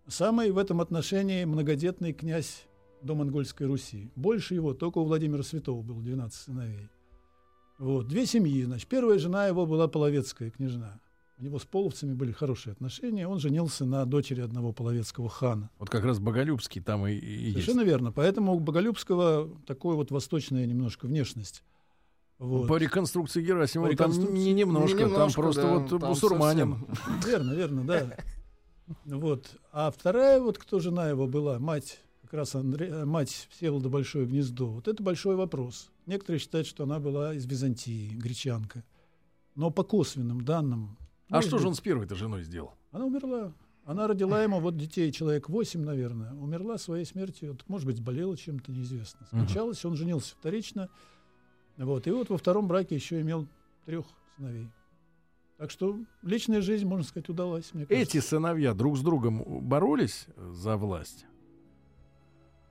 Самый 0.07 0.51
в 0.51 0.59
этом 0.59 0.81
отношении 0.81 1.45
многодетный 1.45 2.13
князь 2.13 2.67
до 3.03 3.15
Монгольской 3.15 3.67
Руси. 3.67 4.11
Больше 4.17 4.55
его 4.55 4.75
только 4.75 4.99
у 4.99 5.05
Владимира 5.05 5.43
Святого 5.43 5.83
было 5.83 6.01
12 6.03 6.41
сыновей. 6.41 6.89
Вот. 7.79 8.09
Две 8.09 8.27
семьи. 8.27 8.63
Значит, 8.65 8.89
первая 8.89 9.19
жена 9.19 9.47
его 9.47 9.67
была 9.67 9.89
половецкая 9.89 10.51
княжна. 10.51 11.01
У 11.41 11.43
него 11.43 11.59
с 11.59 11.65
половцами 11.65 12.13
были 12.13 12.33
хорошие 12.33 12.73
отношения. 12.73 13.27
Он 13.27 13.41
женился 13.41 13.87
на 13.87 14.05
дочери 14.05 14.43
одного 14.43 14.75
половецкого 14.75 15.31
хана. 15.31 15.71
Вот 15.79 15.89
как 15.89 16.05
раз 16.05 16.19
Боголюбский 16.19 16.83
там 16.83 17.07
и, 17.07 17.15
и 17.15 17.45
есть. 17.45 17.53
Совершенно 17.55 17.81
верно. 17.81 18.13
Поэтому 18.13 18.53
у 18.55 18.61
Боголюбского 18.61 19.49
такой 19.67 19.97
вот 19.97 20.11
восточная 20.11 20.67
немножко 20.67 21.07
внешность. 21.07 21.65
Вот. 22.39 22.69
По 22.69 22.77
реконструкции 22.77 23.43
Герасимова 23.43 23.89
По 23.89 23.97
там 23.97 24.11
реконструкции. 24.11 24.39
не 24.39 24.53
немножко, 24.53 24.97
Не 24.99 25.05
немножко, 25.05 25.19
там 25.19 25.33
просто 25.33 25.63
да, 25.63 25.79
вот 25.79 25.89
там 25.89 26.11
бусурманин. 26.11 26.77
совсем. 26.95 27.21
Верно, 27.27 27.53
верно, 27.53 27.85
да. 27.87 28.17
Вот. 29.07 29.57
А 29.73 29.91
вторая, 29.91 30.41
вот 30.41 30.59
кто 30.59 30.79
жена 30.79 31.09
его 31.09 31.27
была, 31.27 31.59
мать, 31.59 32.01
как 32.23 32.35
раз 32.35 32.55
Андре- 32.55 32.91
э, 32.91 33.05
мать 33.07 33.49
Всеволода 33.51 33.89
Большое 33.89 34.27
Гнездо, 34.27 34.67
вот 34.67 34.89
это 34.89 35.03
большой 35.03 35.37
вопрос. 35.37 35.91
Некоторые 36.05 36.39
считают, 36.41 36.67
что 36.67 36.85
она 36.85 36.99
была 36.99 37.33
из 37.33 37.47
Византии, 37.47 38.11
гречанка. 38.11 38.85
Но 39.55 39.71
по 39.71 39.85
косвенным 39.85 40.43
данным... 40.45 40.99
А 41.31 41.37
может 41.37 41.49
что 41.49 41.59
же 41.59 41.69
он 41.69 41.75
с 41.75 41.81
первой-то 41.81 42.15
женой 42.15 42.43
сделал? 42.43 42.75
Она 42.93 43.07
умерла. 43.07 43.53
Она 43.85 44.07
родила 44.07 44.43
ему 44.43 44.61
вот 44.61 44.77
детей, 44.77 45.11
человек 45.11 45.49
8, 45.49 45.83
наверное. 45.83 46.33
Умерла 46.35 46.77
своей 46.77 47.05
смертью. 47.05 47.53
Вот, 47.53 47.65
может 47.69 47.87
быть, 47.87 48.01
болела 48.01 48.37
чем-то, 48.37 48.71
неизвестно. 48.71 49.27
Скончалась, 49.27 49.85
он 49.85 49.97
женился 49.97 50.35
вторично. 50.39 50.89
Вот. 51.77 52.07
И 52.07 52.11
вот 52.11 52.29
во 52.29 52.37
втором 52.37 52.69
браке 52.69 52.95
еще 52.95 53.21
имел 53.21 53.49
трех 53.87 54.05
сыновей. 54.37 54.69
Так 55.57 55.71
что 55.71 55.99
личная 56.23 56.63
жизнь, 56.63 56.87
можно 56.87 57.05
сказать, 57.05 57.29
удалась, 57.29 57.73
мне 57.75 57.87
кажется. 57.87 58.19
Эти 58.19 58.23
сыновья 58.23 58.75
друг 58.75 58.97
с 58.97 59.01
другом 59.01 59.43
боролись 59.67 60.27
за 60.37 60.77
власть? 60.77 61.27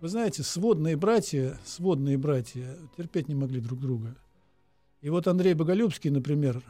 Вы 0.02 0.08
знаете, 0.08 0.43
сводные 0.43 0.95
братья, 0.95 1.60
сводные 1.65 2.17
братья 2.17 2.78
терпеть 2.98 3.28
не 3.28 3.36
могли 3.36 3.60
друг 3.60 3.80
друга. 3.80 4.15
И 5.02 5.10
вот 5.10 5.28
Андрей 5.28 5.54
Боголюбский, 5.54 6.10
например, 6.10 6.63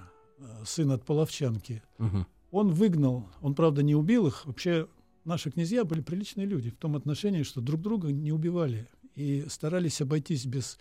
сын 0.65 0.91
от 0.91 1.05
Половчанки, 1.05 1.81
Мгм. 1.97 2.25
он 2.51 2.71
выгнал, 2.71 3.27
он, 3.41 3.55
правда, 3.55 3.83
не 3.83 3.95
убил 3.95 4.27
их. 4.27 4.45
Вообще, 4.45 4.87
наши 5.25 5.51
князья 5.51 5.83
были 5.85 6.01
приличные 6.01 6.45
люди 6.47 6.69
в 6.71 6.75
том 6.77 6.95
отношении, 6.95 7.43
что 7.43 7.61
друг 7.61 7.81
друга 7.81 8.11
не 8.11 8.31
убивали 8.31 8.87
и 9.15 9.45
старались 9.49 10.01
обойтись 10.01 10.45
без, 10.45 10.79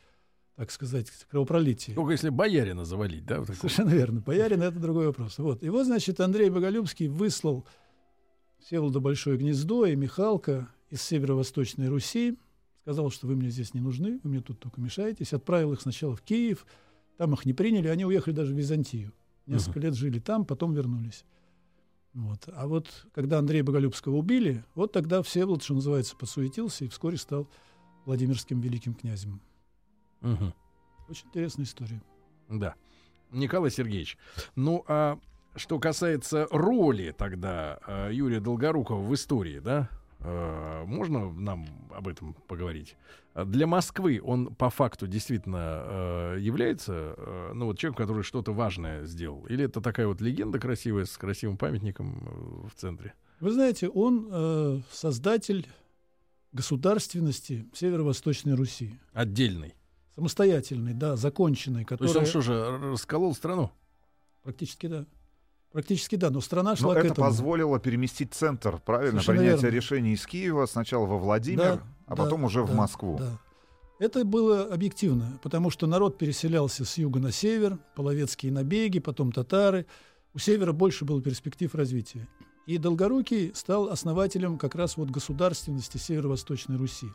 так 0.57 0.71
сказать, 0.71 1.11
кровопролития. 1.31 1.95
Только 1.95 2.13
если 2.13 2.29
боярина 2.31 2.85
завалить, 2.85 3.25
да? 3.27 3.41
вот? 3.41 3.49
Совершенно 3.57 3.91
верно. 3.91 4.21
Боярин— 4.21 4.63
это 4.63 4.79
другой 4.79 5.07
вопрос. 5.07 5.39
Вот. 5.39 5.63
И 5.63 5.69
вот, 5.69 5.87
значит, 5.87 6.21
Андрей 6.21 6.51
Боголюбский 6.51 7.09
выслал 7.09 7.67
Всеволода 8.61 9.01
Большое 9.01 9.39
Гнездо 9.39 9.87
и 9.87 9.97
Михалка 9.97 10.69
из 10.91 11.03
северо-восточной 11.03 11.89
Руси. 11.89 12.39
Сказал, 12.83 13.11
что 13.11 13.27
вы 13.27 13.37
мне 13.37 13.51
здесь 13.51 13.75
не 13.75 13.81
нужны, 13.81 14.19
вы 14.23 14.31
мне 14.31 14.41
тут 14.41 14.59
только 14.61 14.81
мешаетесь. 14.81 15.33
Отправил 15.33 15.73
их 15.75 15.81
сначала 15.83 16.17
в 16.17 16.23
Киев. 16.23 16.67
Там 17.19 17.35
их 17.35 17.45
не 17.45 17.53
приняли, 17.53 17.89
они 17.89 18.05
уехали 18.07 18.35
даже 18.35 18.55
в 18.55 18.57
Византию. 18.57 19.13
Несколько 19.55 19.81
лет 19.81 19.95
жили 19.95 20.19
там, 20.19 20.45
потом 20.45 20.75
вернулись. 20.75 21.25
Вот. 22.15 22.49
А 22.53 22.67
вот 22.67 23.07
когда 23.13 23.39
Андрея 23.39 23.65
Боголюбского 23.65 24.17
убили, 24.17 24.65
вот 24.75 24.93
тогда 24.93 25.23
Всеволод, 25.23 25.63
что 25.63 25.75
называется, 25.75 26.17
подсуетился 26.17 26.85
и 26.85 26.89
вскоре 26.89 27.17
стал 27.17 27.49
Владимирским 28.05 28.61
великим 28.61 28.95
князем. 28.95 29.41
Мгм. 30.21 30.55
Очень 31.09 31.29
интересная 31.29 31.65
история. 31.65 32.03
Да. 32.49 32.75
Николай 33.31 33.71
Сергеевич, 33.71 34.19
ну 34.55 34.85
а 34.89 35.19
что 35.55 35.79
касается 35.79 36.47
роли 36.51 37.15
тогда 37.17 37.79
э, 37.87 38.11
Юрия 38.13 38.41
Долгорукова 38.41 39.01
в 39.01 39.15
истории, 39.15 39.59
да, 39.59 39.91
можно 40.21 41.33
нам 41.33 41.67
об 41.91 42.09
этом 42.09 42.35
поговорить? 42.47 42.97
Для 43.45 43.67
Москвы 43.67 44.21
он 44.23 44.55
по 44.55 44.69
факту 44.69 45.07
действительно 45.07 45.85
э, 45.85 46.37
является, 46.41 47.15
э, 47.17 47.53
ну 47.55 47.67
вот 47.67 47.79
человеком, 47.79 48.05
который 48.05 48.23
что-то 48.25 48.53
важное 48.53 49.05
сделал, 49.07 49.47
или 49.47 49.65
это 49.65 49.81
такая 49.81 50.09
вот 50.09 50.21
легенда 50.21 50.59
красивая 50.59 51.05
с 51.05 51.17
красивым 51.17 51.57
памятником 51.57 52.27
э, 52.27 52.69
в 52.69 52.75
центре? 52.75 53.15
Вы 53.39 53.53
знаете, 53.53 53.89
он 53.89 54.29
э, 54.31 54.81
создатель 54.91 55.69
государственности 56.53 57.69
северо-восточной 57.73 58.55
Руси. 58.55 58.99
Отдельный. 59.13 59.75
Самостоятельный, 60.17 60.95
да, 60.95 61.15
законченный, 61.15 61.85
То 61.85 61.95
есть 61.95 62.15
который... 62.15 62.19
он 62.19 62.27
что 62.27 62.41
же 62.41 62.79
расколол 62.91 63.37
страну? 63.37 63.71
Практически 64.43 64.89
да. 64.89 65.07
Практически 65.73 66.17
да, 66.17 66.31
но 66.31 66.41
страна 66.41 66.71
Но 66.71 66.77
шла 66.77 66.95
к 66.95 66.99
это 66.99 67.09
этому. 67.09 67.27
позволило 67.29 67.79
переместить 67.79 68.33
центр, 68.33 68.81
правильно? 68.85 69.21
Совершенно 69.21 69.39
Принятие 69.39 69.63
верно. 69.71 69.77
решений 69.77 70.13
из 70.15 70.27
Киева 70.27 70.67
сначала 70.67 71.05
во 71.07 71.19
Владимир, 71.19 71.59
Да, 71.59 71.83
а 72.07 72.17
да, 72.17 72.23
потом 72.25 72.45
уже 72.45 72.63
в 72.63 72.69
да, 72.69 72.75
Москву. 72.75 73.17
да. 73.19 73.39
Это 73.99 74.25
было 74.25 74.63
объективно, 74.65 75.39
потому 75.43 75.71
что 75.71 75.87
народ 75.87 76.19
переселялся 76.19 76.85
с 76.85 76.97
юга 76.99 77.19
на 77.21 77.33
север, 77.33 77.79
половецкие 77.97 78.53
набеги, 78.53 79.01
потом 79.01 79.33
татары. 79.33 79.87
У 80.35 80.39
севера 80.39 80.73
больше 80.73 81.05
было 81.05 81.21
перспектив 81.21 81.75
развития. 81.75 82.29
И 82.67 82.79
Долгорукий 82.79 83.53
стал 83.55 83.89
основателем 83.89 84.57
как 84.57 84.75
раз 84.75 84.97
вот 84.97 85.11
государственности 85.11 85.97
северо-восточной 85.97 86.77
Руси. 86.77 87.09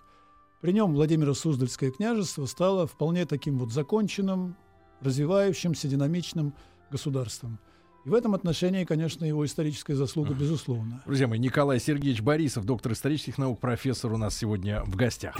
При 0.61 0.73
нем 0.73 0.93
Владимиро 0.93 1.33
Суздальское 1.33 1.89
княжество 1.91 2.45
стало 2.47 2.85
вполне 2.85 3.25
таким 3.25 3.57
вот 3.59 3.71
законченным, 3.71 4.55
развивающимся, 5.01 5.87
динамичным 5.87 6.53
государством. 6.91 7.59
И 8.05 8.09
в 8.09 8.13
этом 8.13 8.35
отношении, 8.35 8.83
конечно, 8.83 9.23
его 9.23 9.45
историческая 9.45 9.95
заслуга, 9.95 10.33
безусловно. 10.33 11.01
Друзья 11.05 11.27
мои, 11.27 11.39
Николай 11.39 11.79
Сергеевич 11.79 12.21
Борисов, 12.21 12.65
доктор 12.65 12.91
исторических 12.91 13.37
наук, 13.37 13.61
профессор 13.61 14.11
у 14.11 14.17
нас 14.17 14.35
сегодня 14.35 14.83
в 14.83 14.95
гостях. 14.97 15.37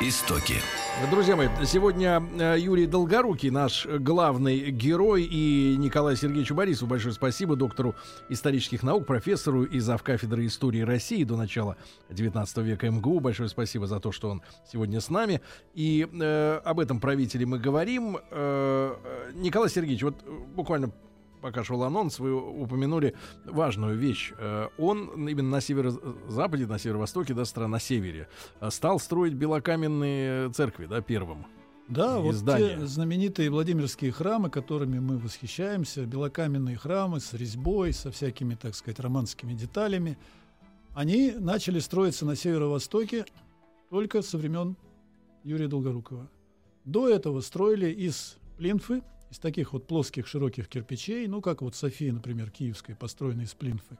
Истоки. 0.00 0.56
Друзья 1.08 1.36
мои, 1.36 1.48
сегодня 1.64 2.20
э, 2.36 2.56
Юрий 2.58 2.86
Долгорукий, 2.86 3.50
наш 3.50 3.86
главный 3.86 4.70
герой, 4.72 5.22
и 5.22 5.76
Николаю 5.78 6.16
Сергеевичу 6.16 6.56
Борисову 6.56 6.90
большое 6.90 7.14
спасибо, 7.14 7.54
доктору 7.54 7.94
исторических 8.28 8.82
наук, 8.82 9.06
профессору 9.06 9.62
и 9.62 9.78
завкафедры 9.78 10.46
истории 10.46 10.80
России 10.80 11.22
до 11.22 11.36
начала 11.36 11.76
19 12.10 12.56
века 12.58 12.90
МГУ. 12.90 13.20
Большое 13.20 13.48
спасибо 13.48 13.86
за 13.86 14.00
то, 14.00 14.10
что 14.10 14.30
он 14.30 14.42
сегодня 14.70 15.00
с 15.00 15.10
нами. 15.10 15.40
И 15.74 16.08
э, 16.12 16.60
об 16.64 16.80
этом 16.80 16.98
правителе 16.98 17.46
мы 17.46 17.60
говорим. 17.60 18.16
Э, 18.16 18.96
э, 19.04 19.30
Николай 19.34 19.70
Сергеевич, 19.70 20.02
вот 20.02 20.16
буквально 20.56 20.90
пока 21.44 21.62
шел 21.62 21.82
анонс, 21.82 22.20
вы 22.20 22.32
упомянули 22.34 23.14
важную 23.44 23.98
вещь. 23.98 24.32
Э, 24.38 24.68
Он 24.78 25.28
именно 25.28 25.50
на 25.50 25.60
северо-западе, 25.60 26.66
на 26.66 26.78
северо-востоке, 26.78 27.34
да, 27.34 27.44
страна 27.44 27.68
на 27.68 27.80
севере, 27.80 28.28
э, 28.62 28.70
стал 28.70 28.98
строить 28.98 29.34
белокаменные 29.34 30.50
церкви, 30.52 30.86
да, 30.86 31.02
первым. 31.02 31.44
Да, 31.86 32.18
вот 32.18 32.36
здания. 32.36 32.78
те 32.78 32.86
знаменитые 32.86 33.50
Владимирские 33.50 34.10
храмы, 34.10 34.48
которыми 34.48 35.00
мы 35.00 35.18
восхищаемся, 35.18 36.06
белокаменные 36.06 36.78
храмы 36.78 37.20
с 37.20 37.34
резьбой, 37.34 37.92
со 37.92 38.10
всякими, 38.10 38.54
так 38.54 38.74
сказать, 38.74 38.98
романскими 38.98 39.52
деталями, 39.52 40.16
они 40.94 41.34
начали 41.38 41.78
строиться 41.78 42.24
на 42.24 42.36
северо-востоке 42.36 43.26
только 43.90 44.22
со 44.22 44.38
времен 44.38 44.78
Юрия 45.42 45.68
Долгорукова. 45.68 46.30
До 46.86 47.06
этого 47.06 47.42
строили 47.42 47.90
из 47.90 48.38
плинфы, 48.56 49.02
из 49.34 49.38
таких 49.40 49.72
вот 49.72 49.88
плоских 49.88 50.28
широких 50.28 50.68
кирпичей, 50.68 51.26
ну, 51.26 51.40
как 51.40 51.60
вот 51.60 51.74
София, 51.74 52.12
например, 52.12 52.50
киевская, 52.50 52.94
построенная 52.94 53.46
из 53.46 53.54
плинфы. 53.54 53.98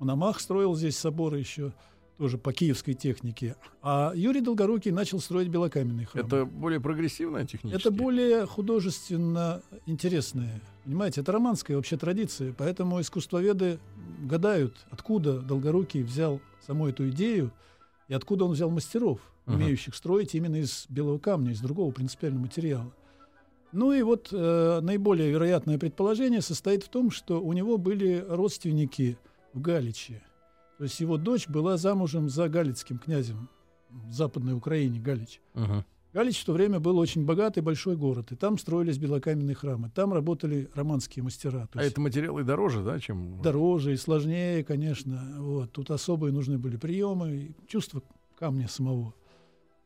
Мономах 0.00 0.40
строил 0.40 0.74
здесь 0.74 0.98
соборы 0.98 1.38
еще. 1.38 1.72
тоже 2.18 2.38
по 2.38 2.52
киевской 2.52 2.94
технике. 2.94 3.56
А 3.82 4.12
Юрий 4.14 4.40
Долгорукий 4.40 4.90
начал 4.90 5.20
строить 5.20 5.48
белокаменный 5.48 6.06
храм. 6.06 6.26
Это 6.26 6.44
более 6.44 6.80
прогрессивная 6.80 7.44
технически? 7.44 7.80
Это 7.80 7.90
более 7.90 8.46
художественно 8.46 9.62
интересное. 9.86 10.60
Понимаете, 10.84 11.20
это 11.20 11.32
романская 11.32 11.76
вообще 11.76 11.96
традиция. 11.96 12.54
Поэтому 12.56 13.00
искусствоведы 13.00 13.78
гадают, 14.22 14.74
откуда 14.90 15.40
Долгорукий 15.40 16.02
взял 16.02 16.40
саму 16.66 16.88
эту 16.88 17.08
идею 17.10 17.52
и 18.08 18.14
откуда 18.14 18.46
он 18.46 18.52
взял 18.52 18.70
мастеров, 18.70 19.20
умеющих 19.46 19.94
строить 19.94 20.34
именно 20.34 20.56
из 20.56 20.86
белого 20.88 21.18
камня, 21.18 21.52
из 21.52 21.60
другого 21.60 21.92
принципиального 21.92 22.42
материала. 22.42 22.92
Ну 23.76 23.92
и 23.92 24.00
вот 24.00 24.30
э, 24.32 24.80
наиболее 24.80 25.30
вероятное 25.30 25.78
предположение 25.78 26.40
состоит 26.40 26.82
в 26.82 26.88
том, 26.88 27.10
что 27.10 27.42
у 27.42 27.52
него 27.52 27.76
были 27.76 28.24
родственники 28.26 29.18
в 29.52 29.60
Галиче. 29.60 30.22
То 30.78 30.84
есть 30.84 30.98
его 30.98 31.18
дочь 31.18 31.46
была 31.46 31.76
замужем 31.76 32.30
за 32.30 32.48
галицким 32.48 32.96
князем 32.98 33.50
в 33.90 34.12
Западной 34.14 34.54
Украине, 34.54 34.98
Галич. 34.98 35.42
Мгм. 35.52 35.84
Галич 36.14 36.40
в 36.40 36.46
то 36.46 36.54
время 36.54 36.80
был 36.80 36.96
очень 36.96 37.26
богатый 37.26 37.60
большой 37.60 37.96
город, 37.96 38.32
и 38.32 38.34
там 38.34 38.56
строились 38.56 38.96
белокаменные 38.96 39.54
храмы, 39.54 39.90
там 39.94 40.14
работали 40.14 40.70
романские 40.74 41.22
мастера. 41.22 41.68
А 41.74 41.82
это 41.82 42.00
материалы 42.00 42.44
дороже, 42.44 42.82
да, 42.82 42.98
чем... 42.98 43.42
дороже 43.42 43.92
и 43.92 43.98
сложнее, 43.98 44.64
конечно. 44.64 45.34
Вот. 45.36 45.72
Тут 45.72 45.90
особые 45.90 46.32
нужны 46.32 46.56
были 46.56 46.78
приемы, 46.78 47.54
чувство 47.68 48.02
камня 48.38 48.68
самого. 48.68 49.12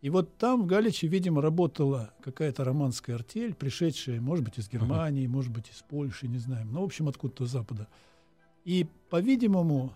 И 0.02 0.08
вот 0.08 0.36
там 0.38 0.62
в 0.62 0.66
Галиче, 0.66 1.08
видимо, 1.08 1.42
работала 1.42 2.12
какая-то 2.22 2.64
романская 2.64 3.16
артель, 3.16 3.54
пришедшая, 3.54 4.20
может 4.20 4.44
быть, 4.44 4.58
из 4.58 4.68
Германии, 4.68 5.26
может 5.26 5.52
быть, 5.52 5.68
из 5.70 5.82
Польши, 5.88 6.26
не 6.26 6.38
знаю. 6.38 6.66
Ну, 6.70 6.80
в 6.80 6.84
общем, 6.84 7.06
откуда-то 7.08 7.44
с 7.46 7.50
Запада. 7.50 7.86
И, 8.64 8.86
по-видимому, 9.10 9.92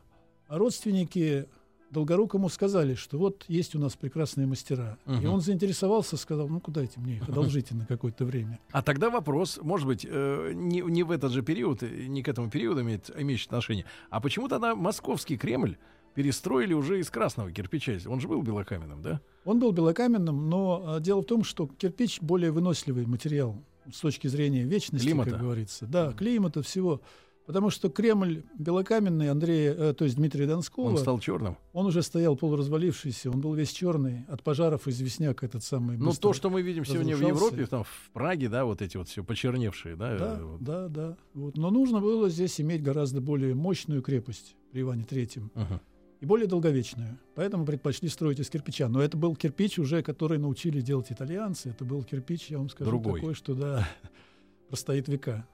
родственники 0.49 1.47
Долгорукому 1.90 2.49
сказали, 2.49 2.95
что 2.95 3.19
вот 3.19 3.45
есть 3.49 3.75
у 3.77 3.79
нас 3.79 3.95
прекрасные 3.97 4.47
мастера. 4.47 4.99
И 5.07 5.11
Мгм. 5.11 5.27
он 5.35 5.40
заинтересовался, 5.40 6.17
сказал, 6.17 6.49
ну, 6.49 6.61
куда 6.61 6.81
дайте 6.81 6.99
мне 7.01 7.17
их, 7.17 7.23
одолжите 7.29 7.75
на 7.75 7.87
какое-то 7.87 8.25
время. 8.25 8.59
А 8.73 8.83
тогда 8.83 9.11
вопрос, 9.11 9.59
может 9.62 9.87
быть, 9.87 10.05
э, 10.09 10.53
не, 10.55 10.81
не 10.81 11.03
в 11.05 11.12
этот 11.12 11.33
же 11.33 11.43
период, 11.43 11.83
не 11.83 12.23
к 12.23 12.29
этому 12.29 12.51
периоду 12.51 12.83
имеет, 12.83 13.11
имеющий 13.17 13.47
отношение, 13.47 13.85
а 14.11 14.21
почему 14.21 14.49
тогда 14.49 14.75
московский 14.75 15.37
Кремль 15.38 15.77
перестроили 16.14 16.72
уже 16.72 17.00
из 17.00 17.11
красного 17.11 17.50
кирпича? 17.50 17.98
Он 18.07 18.20
же 18.20 18.29
был 18.29 18.42
белокаменным, 18.42 19.03
да? 19.03 19.20
Он 19.44 19.59
был 19.59 19.72
белокаменным, 19.72 20.48
но 20.48 20.83
а, 20.87 21.00
дело 21.00 21.22
в 21.22 21.27
том, 21.27 21.44
что 21.44 21.66
кирпич 21.66 22.20
более 22.20 22.50
выносливый 22.50 23.07
материал 23.07 23.57
с 23.92 24.00
точки 24.00 24.29
зрения 24.29 24.64
вечности, 24.64 25.07
Климата. 25.07 25.31
как 25.31 25.40
говорится. 25.40 25.87
Да, 25.87 26.12
климата 26.12 26.62
всего. 26.62 27.00
Потому 27.46 27.68
что 27.68 27.90
Кремль 27.90 28.42
белокаменный 28.59 29.29
Андрея, 29.29 29.74
э, 29.74 29.92
то 29.92 30.05
есть 30.05 30.16
Дмитрия 30.16 30.46
Донского, 30.46 30.85
Он 30.85 30.92
он, 30.92 30.98
стал 30.98 31.18
черным. 31.18 31.59
уже 31.74 32.03
стоял 32.03 32.37
полуразвалившийся, 32.37 33.31
он 33.31 33.40
был 33.42 33.53
весь 33.53 33.70
черный, 33.70 34.24
от 34.29 34.42
пожаров 34.42 34.88
известняк 34.88 35.44
этот 35.44 35.62
самый. 35.62 35.98
Ну, 35.98 36.12
то, 36.14 36.33
что 36.33 36.48
мы 36.48 36.62
видим 36.62 36.87
сегодня 36.87 37.14
в. 37.14 37.20
Европе, 37.20 37.66
там, 37.66 37.85
в 37.85 38.11
Праге, 38.14 38.48
да, 38.48 38.64
вот 38.64 38.81
эти 38.81 38.96
вот 38.96 39.09
все 39.09 39.22
почерневшие, 39.22 39.94
да? 39.94 40.16
Да, 40.16 40.40
вот. 40.42 40.62
да, 40.62 40.88
да. 40.88 41.16
Вот. 41.35 41.59
Но 41.59 41.70
нужно 41.70 42.00
было 42.00 42.31
здесь 42.31 42.61
иметь 42.62 42.83
гораздо 42.83 43.20
более 43.20 43.55
мощную 43.55 44.00
крепость 44.00 44.57
при 44.72 44.81
Иване 44.81 45.05
Третьем 45.05 45.50
Мгм. 45.55 45.81
И 46.25 46.27
более 46.27 46.47
долговечную. 46.47 47.19
Поэтому 47.35 47.67
предпочли 47.67 48.09
строить 48.09 48.41
из 48.41 48.49
кирпича. 48.49 48.89
Но 48.89 49.03
это 49.03 49.15
был 49.15 49.37
кирпич 49.37 49.79
уже, 49.79 50.03
который 50.03 50.39
научили 50.39 50.81
делать 50.81 51.13
итальянцы. 51.13 51.69
Это 51.69 51.85
был 51.85 52.03
кирпич, 52.03 52.47
я 52.49 52.57
вам 52.57 52.71
скажу, 52.71 52.91
Другой. 52.91 53.21
такой, 53.21 53.35
что 53.35 53.55
да, 53.55 53.87
простоит 54.71 55.07
века. 55.07 55.47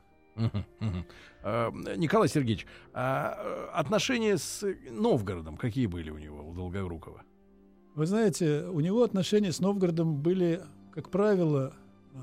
А, 1.42 1.72
Николай 1.96 2.28
Сергеевич, 2.28 2.68
а, 2.92 3.70
отношения 3.74 4.38
с 4.38 4.64
Новгородом 4.88 5.56
какие 5.56 5.86
были 5.86 6.10
у 6.10 6.18
него, 6.18 6.48
у 6.48 6.54
Долгорукова? 6.54 7.24
Вы 7.96 8.06
знаете, 8.06 8.62
у 8.66 8.78
него 8.78 9.02
отношения 9.02 9.50
с 9.50 9.58
Новгородом 9.58 10.22
были, 10.22 10.62
как 10.92 11.10
правило, 11.10 11.74
а, 12.14 12.20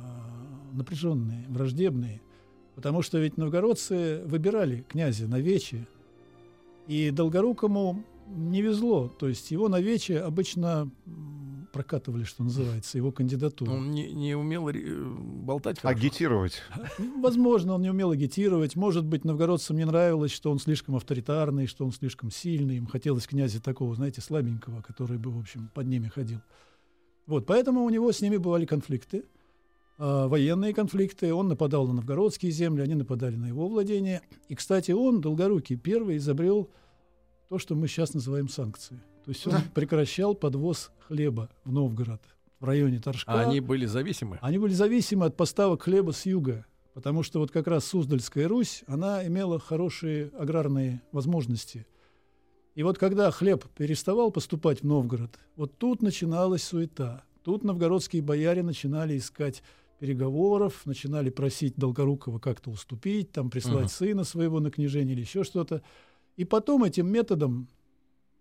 напряженные, 0.72 1.46
враждебные. 1.50 2.22
Потому 2.76 3.02
что 3.02 3.18
ведь 3.18 3.36
новгородцы 3.36 4.22
выбирали 4.24 4.86
князя 4.88 5.28
на 5.28 5.42
вече, 5.42 5.86
и 6.88 7.12
Долгорукому 7.12 8.06
не 8.28 8.62
везло. 8.62 9.08
То 9.08 9.28
есть 9.28 9.52
его 9.52 9.70
на 9.70 9.80
вече 9.80 10.20
обычно 10.20 10.92
прокатывали, 11.72 12.24
что 12.24 12.44
называется, 12.44 12.98
его 12.98 13.12
кандидатуру. 13.12 13.72
Он 13.72 13.92
не, 13.92 14.12
не 14.12 14.36
умел 14.36 14.68
э, 14.70 14.74
болтать 14.74 15.80
хорошо? 15.80 15.98
Агитировать. 15.98 16.62
Возможно, 17.22 17.74
он 17.76 17.82
не 17.82 17.90
умел 17.90 18.12
агитировать. 18.12 18.76
Может 18.76 19.06
быть, 19.06 19.26
новгородцам 19.26 19.78
не 19.78 19.86
нравилось, 19.86 20.32
что 20.32 20.52
он 20.52 20.60
слишком 20.60 20.96
авторитарный, 20.96 21.68
что 21.68 21.86
он 21.86 21.92
слишком 21.92 22.32
сильный. 22.32 22.78
Им 22.78 22.88
хотелось 22.88 23.28
князя 23.28 23.62
такого, 23.62 23.96
знаете, 23.96 24.22
слабенького, 24.22 24.82
который 24.82 25.18
бы, 25.18 25.30
в 25.30 25.40
общем, 25.40 25.70
под 25.74 25.88
ними 25.88 26.08
ходил. 26.08 26.40
Вот, 27.28 27.46
поэтому 27.46 27.84
у 27.84 27.90
него 27.90 28.12
с 28.12 28.22
ними 28.22 28.38
бывали 28.38 28.66
конфликты, 28.66 29.26
а, 29.98 30.28
военные 30.28 30.74
конфликты. 30.74 31.34
Он 31.34 31.48
нападал 31.48 31.86
на 31.88 31.94
новгородские 31.94 32.52
земли, 32.52 32.82
они 32.82 32.96
нападали 32.96 33.36
на 33.36 33.48
его 33.48 33.68
владения. 33.68 34.22
И, 34.48 34.56
кстати, 34.56 34.92
он, 34.92 35.22
Долгорукий, 35.22 35.76
первый 35.76 36.18
изобрел 36.18 36.70
то, 37.50 37.60
что 37.60 37.76
мы 37.76 37.88
сейчас 37.88 38.14
называем 38.14 38.50
санкции. 38.50 39.00
То 39.24 39.32
есть 39.32 39.46
он 39.48 39.56
прекращал 39.74 40.36
подвоз 40.36 40.92
хлеба 41.08 41.50
в 41.64 41.72
Новгород 41.72 42.22
в 42.60 42.66
районе 42.66 43.00
Торжка. 43.00 43.32
А 43.32 43.42
они 43.42 43.60
были 43.60 43.86
зависимы? 43.86 44.40
Они 44.42 44.58
были 44.58 44.74
зависимы 44.74 45.26
от 45.26 45.38
поставок 45.38 45.84
хлеба 45.84 46.12
с 46.12 46.26
юга, 46.26 46.66
потому 46.94 47.24
что 47.24 47.40
вот 47.40 47.52
как 47.52 47.68
раз 47.68 47.86
Суздальская 47.86 48.48
Русь, 48.48 48.84
она 48.88 49.26
имела 49.26 49.60
хорошие 49.60 50.32
аграрные 50.38 51.02
возможности. 51.12 51.86
И 52.76 52.84
вот 52.84 52.98
когда 52.98 53.32
хлеб 53.32 53.66
переставал 53.76 54.32
поступать 54.32 54.82
в 54.82 54.86
Новгород, 54.86 55.38
вот 55.56 55.78
тут 55.78 56.02
начиналась 56.02 56.64
суета. 56.64 57.24
Тут 57.44 57.64
новгородские 57.64 58.22
бояре 58.22 58.62
начинали 58.62 59.18
искать 59.18 59.64
переговоров, 60.00 60.86
начинали 60.86 61.30
просить 61.32 61.74
Долгорукова 61.76 62.38
как-то 62.40 62.70
уступить, 62.70 63.32
там 63.32 63.50
прислать 63.50 63.86
Мгм. 63.86 63.90
сына 63.90 64.24
своего 64.26 64.60
на 64.60 64.70
княжение 64.70 65.14
или 65.16 65.22
еще 65.22 65.44
что-то. 65.44 65.82
И 66.38 66.46
потом 66.46 66.84
этим 66.84 67.08
методом 67.12 67.68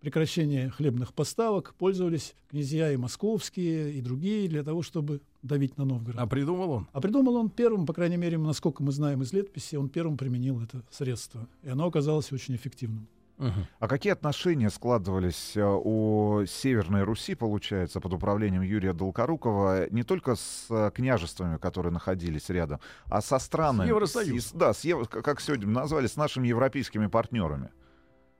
прекращения 0.00 0.70
хлебных 0.70 1.12
поставок 1.14 1.74
пользовались 1.74 2.35
князья 2.48 2.92
и 2.92 2.96
московские, 2.96 3.94
и 3.94 4.00
другие 4.00 4.48
для 4.48 4.62
того, 4.62 4.82
чтобы 4.82 5.20
давить 5.42 5.76
на 5.78 5.85
Новгород. 5.85 6.20
А 6.20 6.26
придумал 6.26 6.70
он? 6.70 6.88
А 6.92 7.00
придумал 7.00 7.37
он 7.37 7.50
первым, 7.50 7.87
по 7.87 7.92
крайней 7.92 8.16
мере, 8.18 8.38
насколько 8.38 8.82
мы 8.82 8.92
знаем 8.92 9.22
из 9.22 9.32
летописи, 9.32 9.76
он 9.76 9.88
первым 9.88 10.16
применил 10.16 10.61
это 10.61 10.82
средство. 10.90 11.48
И 11.62 11.68
оно 11.68 11.87
оказалось 11.87 12.30
очень 12.32 12.54
эффективным. 12.54 13.09
Мгм. 13.38 13.66
А 13.80 13.88
какие 13.88 14.12
отношения 14.12 14.70
складывались 14.70 15.56
э, 15.56 15.62
у 15.62 16.44
Северной 16.46 17.02
Руси, 17.02 17.35
получается, 17.35 18.00
под 18.00 18.14
управлением 18.14 18.62
Юрия 18.62 18.94
Долгорукова, 18.94 19.90
не 19.90 20.04
только 20.04 20.37
с 20.37 20.66
э, 20.70 20.90
княжествами, 20.94 21.59
которые 21.59 21.92
находились 21.92 22.48
рядом, 22.48 22.80
а 23.06 23.20
со 23.20 23.38
странами... 23.38 23.87
С 23.87 23.88
Евросоюзом. 23.90 24.40
с- 24.40 24.52
да, 24.52 24.72
с 24.72 24.82
как 25.06 25.40
сегодня 25.42 25.66
назвали, 25.66 26.06
с 26.06 26.16
нашими 26.16 26.48
европейскими 26.48 27.09
партнерами. 27.09 27.70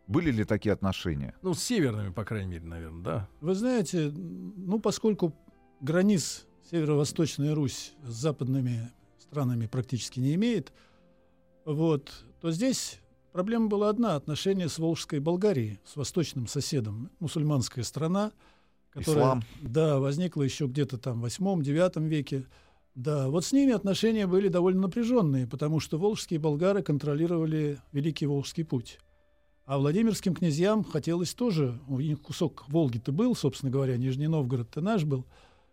Были 0.07 0.31
ли 0.31 0.45
такие 0.45 0.73
отношения? 0.73 1.35
Ну, 1.43 1.55
с 1.55 1.63
северными, 1.63 2.13
по 2.13 2.25
крайней 2.25 2.53
мере, 2.53 2.65
наверное, 2.65 3.03
да. 3.03 3.29
Вы 3.41 3.55
знаете, 3.55 4.13
ну, 4.13 4.79
поскольку 4.79 5.35
границ 5.81 6.47
Северо-Восточная 6.71 7.55
Русь 7.55 7.93
с 8.05 8.13
западными 8.13 8.91
странами 9.19 9.67
практически 9.67 10.21
не 10.21 10.35
имеет, 10.35 10.73
вот, 11.65 12.13
то 12.41 12.53
здесь 12.53 13.01
проблема 13.33 13.67
была 13.67 13.89
одна— 13.89 14.15
отношения 14.17 14.69
с 14.69 14.79
Волжской 14.79 15.19
Болгарией, 15.19 15.81
с 15.85 15.97
восточным 15.97 16.47
соседом, 16.47 17.11
мусульманская 17.19 17.83
страна, 17.85 18.33
которая, 18.91 19.25
Ислам. 19.25 19.43
да, 19.61 19.99
возникла 19.99 20.43
еще 20.43 20.67
где-то 20.67 20.99
там 20.99 21.21
в 21.21 21.27
8-9 21.27 22.09
веке. 22.09 22.47
Да, 22.95 23.29
вот 23.29 23.45
с 23.45 23.53
ними 23.53 23.73
отношения 23.73 24.27
были 24.27 24.49
довольно 24.49 24.83
напряженные, 24.83 25.47
потому 25.47 25.81
что 25.81 25.99
волжские 25.99 26.41
болгары 26.41 26.83
контролировали 26.83 27.79
Великий 27.93 28.27
Волжский 28.27 28.65
путь. 28.65 28.99
А 29.67 29.79
Владимирским 29.79 30.33
князьям 30.33 30.85
хотелось 30.85 31.35
тоже, 31.35 31.81
у 31.89 31.99
них 31.99 32.23
кусок 32.23 32.65
Волги-то 32.69 33.11
был, 33.11 33.35
собственно 33.35 33.73
говоря, 33.73 33.97
Нижний 33.97 34.29
Новгород-то 34.29 34.81
наш 34.81 35.03
был. 35.03 35.27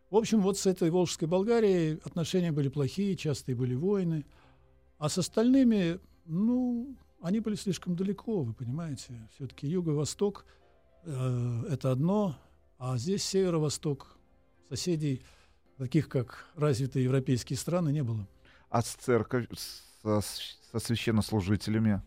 В 0.09 0.17
общем, 0.17 0.41
вот 0.41 0.57
с 0.57 0.65
этой 0.65 0.89
Волжской 0.89 1.27
Болгарией 1.27 1.99
отношения 2.03 2.51
были 2.51 2.69
плохие, 2.69 3.15
частые 3.15 3.55
были 3.55 3.75
войны. 3.75 4.25
А 4.97 5.09
с 5.09 5.19
остальными, 5.19 5.99
ну, 6.25 6.95
они 7.21 7.39
были 7.39 7.53
слишком 7.53 7.95
далеко, 7.95 8.41
вы 8.41 8.53
понимаете. 8.53 9.29
Все-таки 9.35 9.67
юго-восток 9.67 10.45
э, 11.03 11.63
это 11.69 11.91
одно, 11.91 12.35
а 12.79 12.97
здесь 12.97 13.23
северо-восток. 13.23 14.17
Соседей, 14.69 15.21
таких 15.77 16.09
как 16.09 16.47
развитые 16.55 17.03
европейские 17.03 17.57
страны, 17.57 17.91
не 17.91 18.01
было. 18.01 18.27
А 18.71 18.81
с 18.81 18.95
церковью, 18.95 19.49
со, 20.01 20.21
со 20.21 20.79
священнослужителями 20.79 22.01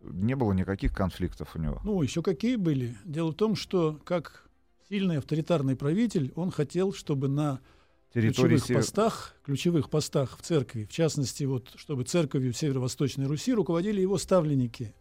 не 0.00 0.34
было 0.34 0.52
никаких 0.52 0.94
конфликтов 0.94 1.54
у 1.54 1.58
него? 1.58 1.80
Ну, 1.84 2.02
еще 2.02 2.22
какие 2.22 2.56
были. 2.56 2.96
Дело 3.04 3.32
в 3.32 3.34
том, 3.34 3.54
что 3.54 4.00
как 4.04 4.48
сильный 4.88 5.18
авторитарный 5.18 5.76
правитель, 5.76 6.32
он 6.36 6.50
хотел, 6.50 6.92
чтобы 6.92 7.28
на 7.28 7.60
Территории 8.12 8.56
ключевых 8.56 8.64
север- 8.66 8.80
постах, 8.80 9.36
ключевых 9.44 9.90
постах 9.90 10.36
в 10.36 10.42
церкви, 10.42 10.84
в 10.84 10.92
частности, 10.92 11.44
вот, 11.44 11.72
чтобы 11.76 12.04
церковью 12.04 12.52
Северо-Восточной 12.52 13.26
Руси 13.26 13.52
руководили 13.54 14.00
его 14.00 14.18
ставленники. 14.18 14.94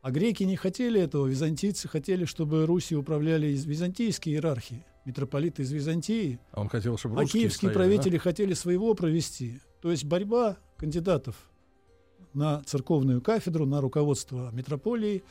А 0.00 0.10
греки 0.10 0.42
не 0.44 0.56
хотели 0.56 1.00
этого, 1.00 1.26
византийцы 1.26 1.88
хотели, 1.88 2.24
чтобы 2.24 2.66
Русью 2.66 3.00
управляли 3.00 3.48
из 3.48 3.64
византийские 3.66 4.36
иерархии, 4.36 4.84
митрополиты 5.04 5.62
из 5.62 5.72
Византии, 5.72 6.38
А 6.52 6.60
он 6.60 6.68
хотел, 6.68 6.96
чтобы 6.98 7.20
а 7.20 7.24
киевские 7.24 7.70
стояли, 7.70 7.74
правители 7.74 8.16
хотели 8.16 8.54
своего 8.54 8.94
провести. 8.94 9.60
То 9.80 9.90
есть 9.90 10.04
борьба 10.04 10.56
кандидатов 10.76 11.47
на 12.38 12.62
церковную 12.62 13.20
кафедру, 13.20 13.66
на 13.66 13.80
руководство 13.80 14.50
митрополии. 14.52 15.24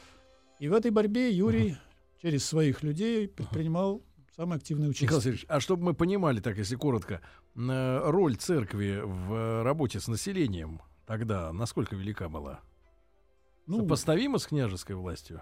И 0.60 0.68
в 0.68 0.74
этой 0.74 0.92
борьбе 0.92 1.32
Юрий 1.32 1.78
через 2.22 2.46
своих 2.46 2.84
людей 2.84 3.28
предпринимал 3.28 4.04
самое 4.36 4.58
активное 4.58 4.90
да? 4.90 4.90
Николай 4.90 5.08
участие. 5.08 5.22
Сергеевич, 5.22 5.46
а 5.48 5.60
чтобы 5.60 5.84
мы 5.84 5.94
понимали, 5.94 6.40
так 6.40 6.58
если 6.58 6.76
коротко, 6.76 7.22
э, 7.56 8.00
роль 8.04 8.36
церкви 8.36 9.02
в 9.04 9.64
работе 9.64 10.00
с 10.00 10.08
населением 10.08 10.82
тогда 11.06 11.52
насколько 11.54 11.96
велика 11.96 12.30
была? 12.30 12.60
Ну, 13.66 13.80
Сопоставима 13.80 14.38
с 14.38 14.48
княжеской 14.48 14.96
властью? 14.96 15.42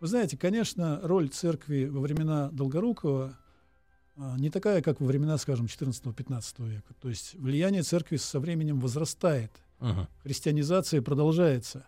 Вы 0.00 0.06
знаете, 0.06 0.38
конечно, 0.38 1.00
роль 1.02 1.28
церкви 1.28 1.84
во 1.84 2.00
времена 2.00 2.48
Долгорукова 2.50 3.36
а, 4.16 4.36
не 4.38 4.50
такая, 4.50 4.82
как 4.82 5.00
во 5.00 5.06
времена, 5.06 5.38
скажем, 5.38 5.66
14-15 5.66 6.68
века. 6.68 6.94
То 7.00 7.08
есть 7.08 7.34
влияние 7.34 7.82
церкви 7.82 8.16
со 8.16 8.40
временем 8.40 8.80
возрастает, 8.80 9.50
Мгм. 9.80 10.06
христианизация 10.22 11.02
продолжается. 11.02 11.86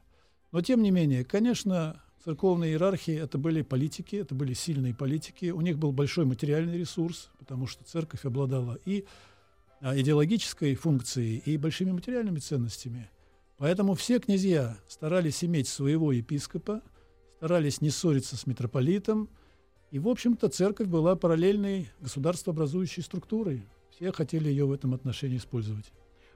Но 0.50 0.60
тем 0.60 0.82
не 0.82 0.90
менее, 0.90 1.24
конечно, 1.24 2.02
церковные 2.24 2.72
иерархии 2.72 3.14
это 3.14 3.38
были 3.38 3.62
политики, 3.62 4.16
это 4.16 4.34
были 4.34 4.54
сильные 4.54 4.94
политики. 4.94 5.50
У 5.50 5.60
них 5.60 5.78
был 5.78 5.92
большой 5.92 6.24
материальный 6.24 6.78
ресурс, 6.78 7.30
потому 7.38 7.66
что 7.66 7.84
церковь 7.84 8.24
обладала 8.24 8.78
и 8.84 9.04
а, 9.80 9.98
идеологической 9.98 10.74
функцией, 10.74 11.38
и 11.38 11.56
большими 11.56 11.90
материальными 11.90 12.38
ценностями. 12.38 13.10
Поэтому 13.58 13.94
все 13.94 14.18
князья 14.20 14.76
старались 14.88 15.42
иметь 15.44 15.68
своего 15.68 16.12
епископа, 16.12 16.82
старались 17.36 17.80
не 17.80 17.90
ссориться 17.90 18.36
с 18.36 18.46
митрополитом. 18.46 19.28
И, 19.90 19.98
в 19.98 20.08
общем-то, 20.08 20.48
церковь 20.48 20.86
была 20.86 21.16
параллельной 21.16 21.90
государствообразующей 22.00 23.02
структурой. 23.02 23.66
Все 23.90 24.12
хотели 24.12 24.48
ее 24.48 24.64
в 24.64 24.72
этом 24.72 24.94
отношении 24.94 25.36
использовать. 25.36 25.92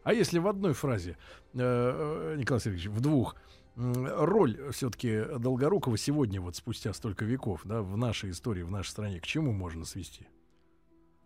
А 0.07 0.15
если 0.15 0.39
в 0.39 0.47
одной 0.47 0.73
фразе, 0.73 1.17
э, 1.53 1.59
э, 1.59 2.37
Николай 2.39 2.61
Сергеевич, 2.61 2.87
в 2.87 3.01
двух, 3.01 3.35
роль 3.75 4.57
все-таки 4.71 5.25
Долгорукова 5.37 5.99
сегодня, 5.99 6.41
вот 6.41 6.55
спустя 6.55 6.93
столько 6.93 7.25
веков, 7.25 7.63
да, 7.65 7.83
в 7.83 7.97
нашей 7.97 8.31
истории, 8.31 8.63
в 8.63 8.71
нашей 8.71 8.91
стране, 8.91 9.19
к 9.19 9.27
чему 9.27 9.51
можно 9.51 9.85
свести? 9.85 10.29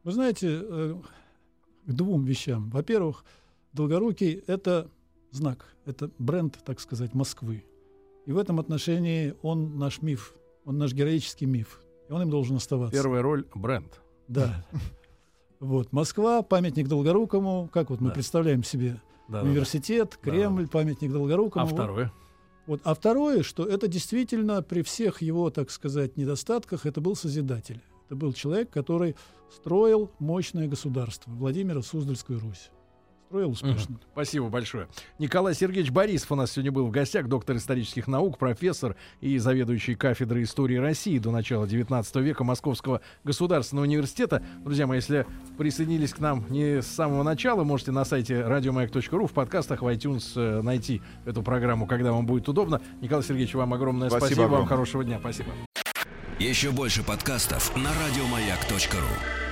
Вы 0.03 0.13
знаете, 0.13 0.63
э, 0.63 0.95
к 1.85 1.93
двум 1.93 2.25
вещам. 2.25 2.71
Во-первых, 2.71 3.27
Долгорукий– 3.75 4.43
это 4.47 4.91
знак, 5.31 5.77
это 5.85 6.11
бренд, 6.19 6.59
так 6.65 6.81
сказать, 6.81 7.13
Москвы. 7.13 7.67
И 8.25 8.33
в 8.33 8.39
этом 8.39 8.61
отношении 8.61 9.35
он 9.43 9.77
наш 9.77 10.01
миф, 10.01 10.35
он 10.65 10.79
наш 10.79 10.95
героический 10.95 11.45
миф. 11.45 11.83
И 12.09 12.13
он 12.13 12.23
им 12.23 12.31
должен 12.31 12.57
оставаться. 12.57 12.97
Первая 12.97 13.21
роль— 13.21 13.45
бренд. 13.55 14.01
Да. 14.27 14.65
Вот, 15.61 15.93
Москва, 15.93 16.43
памятник 16.43 16.89
Долгорукому, 16.89 17.69
как 17.73 17.91
вот 17.91 18.01
мы 18.01 18.09
Да. 18.09 18.15
представляем 18.15 18.65
себе 18.65 19.01
Да, 19.29 19.43
университет, 19.43 20.19
Кремль, 20.21 20.67
памятник 20.67 21.13
Долгорукому. 21.13 21.67
А 21.67 21.69
второе? 21.69 22.13
Вот. 22.67 22.81
А 22.85 22.95
второе, 22.95 23.43
что 23.43 23.65
это 23.67 23.87
действительно 23.87 24.63
при 24.63 24.83
всех 24.83 25.23
его, 25.23 25.51
так 25.51 25.71
сказать, 25.71 26.17
недостатках, 26.17 26.87
это 26.87 27.01
был 27.01 27.15
Созидатель. 27.15 27.81
Это 28.07 28.17
был 28.17 28.33
человек, 28.33 28.71
который 28.71 29.17
строил 29.55 30.11
мощное 30.19 30.67
государство, 30.67 31.31
Владимира 31.31 31.83
Суздальскую 31.83 32.41
Русь. 32.41 32.71
Строил 33.31 33.51
успешно. 33.51 33.97
Спасибо 34.13 34.49
большое. 34.49 34.89
Николай 35.21 35.55
Сергеевич 35.55 35.93
Борисов 35.93 36.33
у 36.33 36.35
нас 36.35 36.51
сегодня 36.51 36.73
был 36.73 36.89
в 36.89 36.91
гостях, 36.91 37.29
доктор 37.29 37.59
исторических 37.59 38.09
наук, 38.09 38.39
профессор 38.39 38.97
и 39.21 39.39
заведующий 39.39 39.95
кафедрой 39.95 40.43
истории 40.43 40.75
России 40.75 41.17
до 41.21 41.31
начала 41.31 41.65
19 41.69 42.17
века 42.17 42.43
Московского 42.43 43.03
государственного 43.23 43.85
университета. 43.85 44.43
Друзья 44.65 44.89
мои, 44.89 44.99
если 44.99 45.27
присоединились 45.57 46.13
к 46.13 46.19
нам 46.19 46.45
не 46.51 46.83
с 46.83 46.89
самого 46.89 47.23
начала, 47.23 47.63
можете 47.63 47.93
на 47.93 48.05
сайте 48.05 48.43
радиомаяк.ру 48.43 49.29
в 49.29 49.33
подкастах 49.33 49.83
в 49.83 49.87
iTunes 49.87 50.33
э, 50.35 50.63
найти 50.63 51.01
эту 51.25 51.45
программу, 51.45 51.87
когда 51.87 52.11
вам 52.11 52.27
будет 52.27 52.49
удобно. 52.49 52.83
Николай 53.01 53.23
Сергеевич, 53.23 53.55
вам 53.55 53.73
огромное 53.73 54.09
Спасибо 54.09 54.27
спасибо. 54.27 54.41
Вам 54.41 54.51
огромное. 54.55 54.69
хорошего 54.69 55.05
дня. 55.05 55.21
Спасибо. 55.21 55.53
Еще 56.41 56.73
больше 56.73 57.05
подкастов 57.05 57.77
на 57.77 57.91
радиомаяк.ру. 57.95 59.50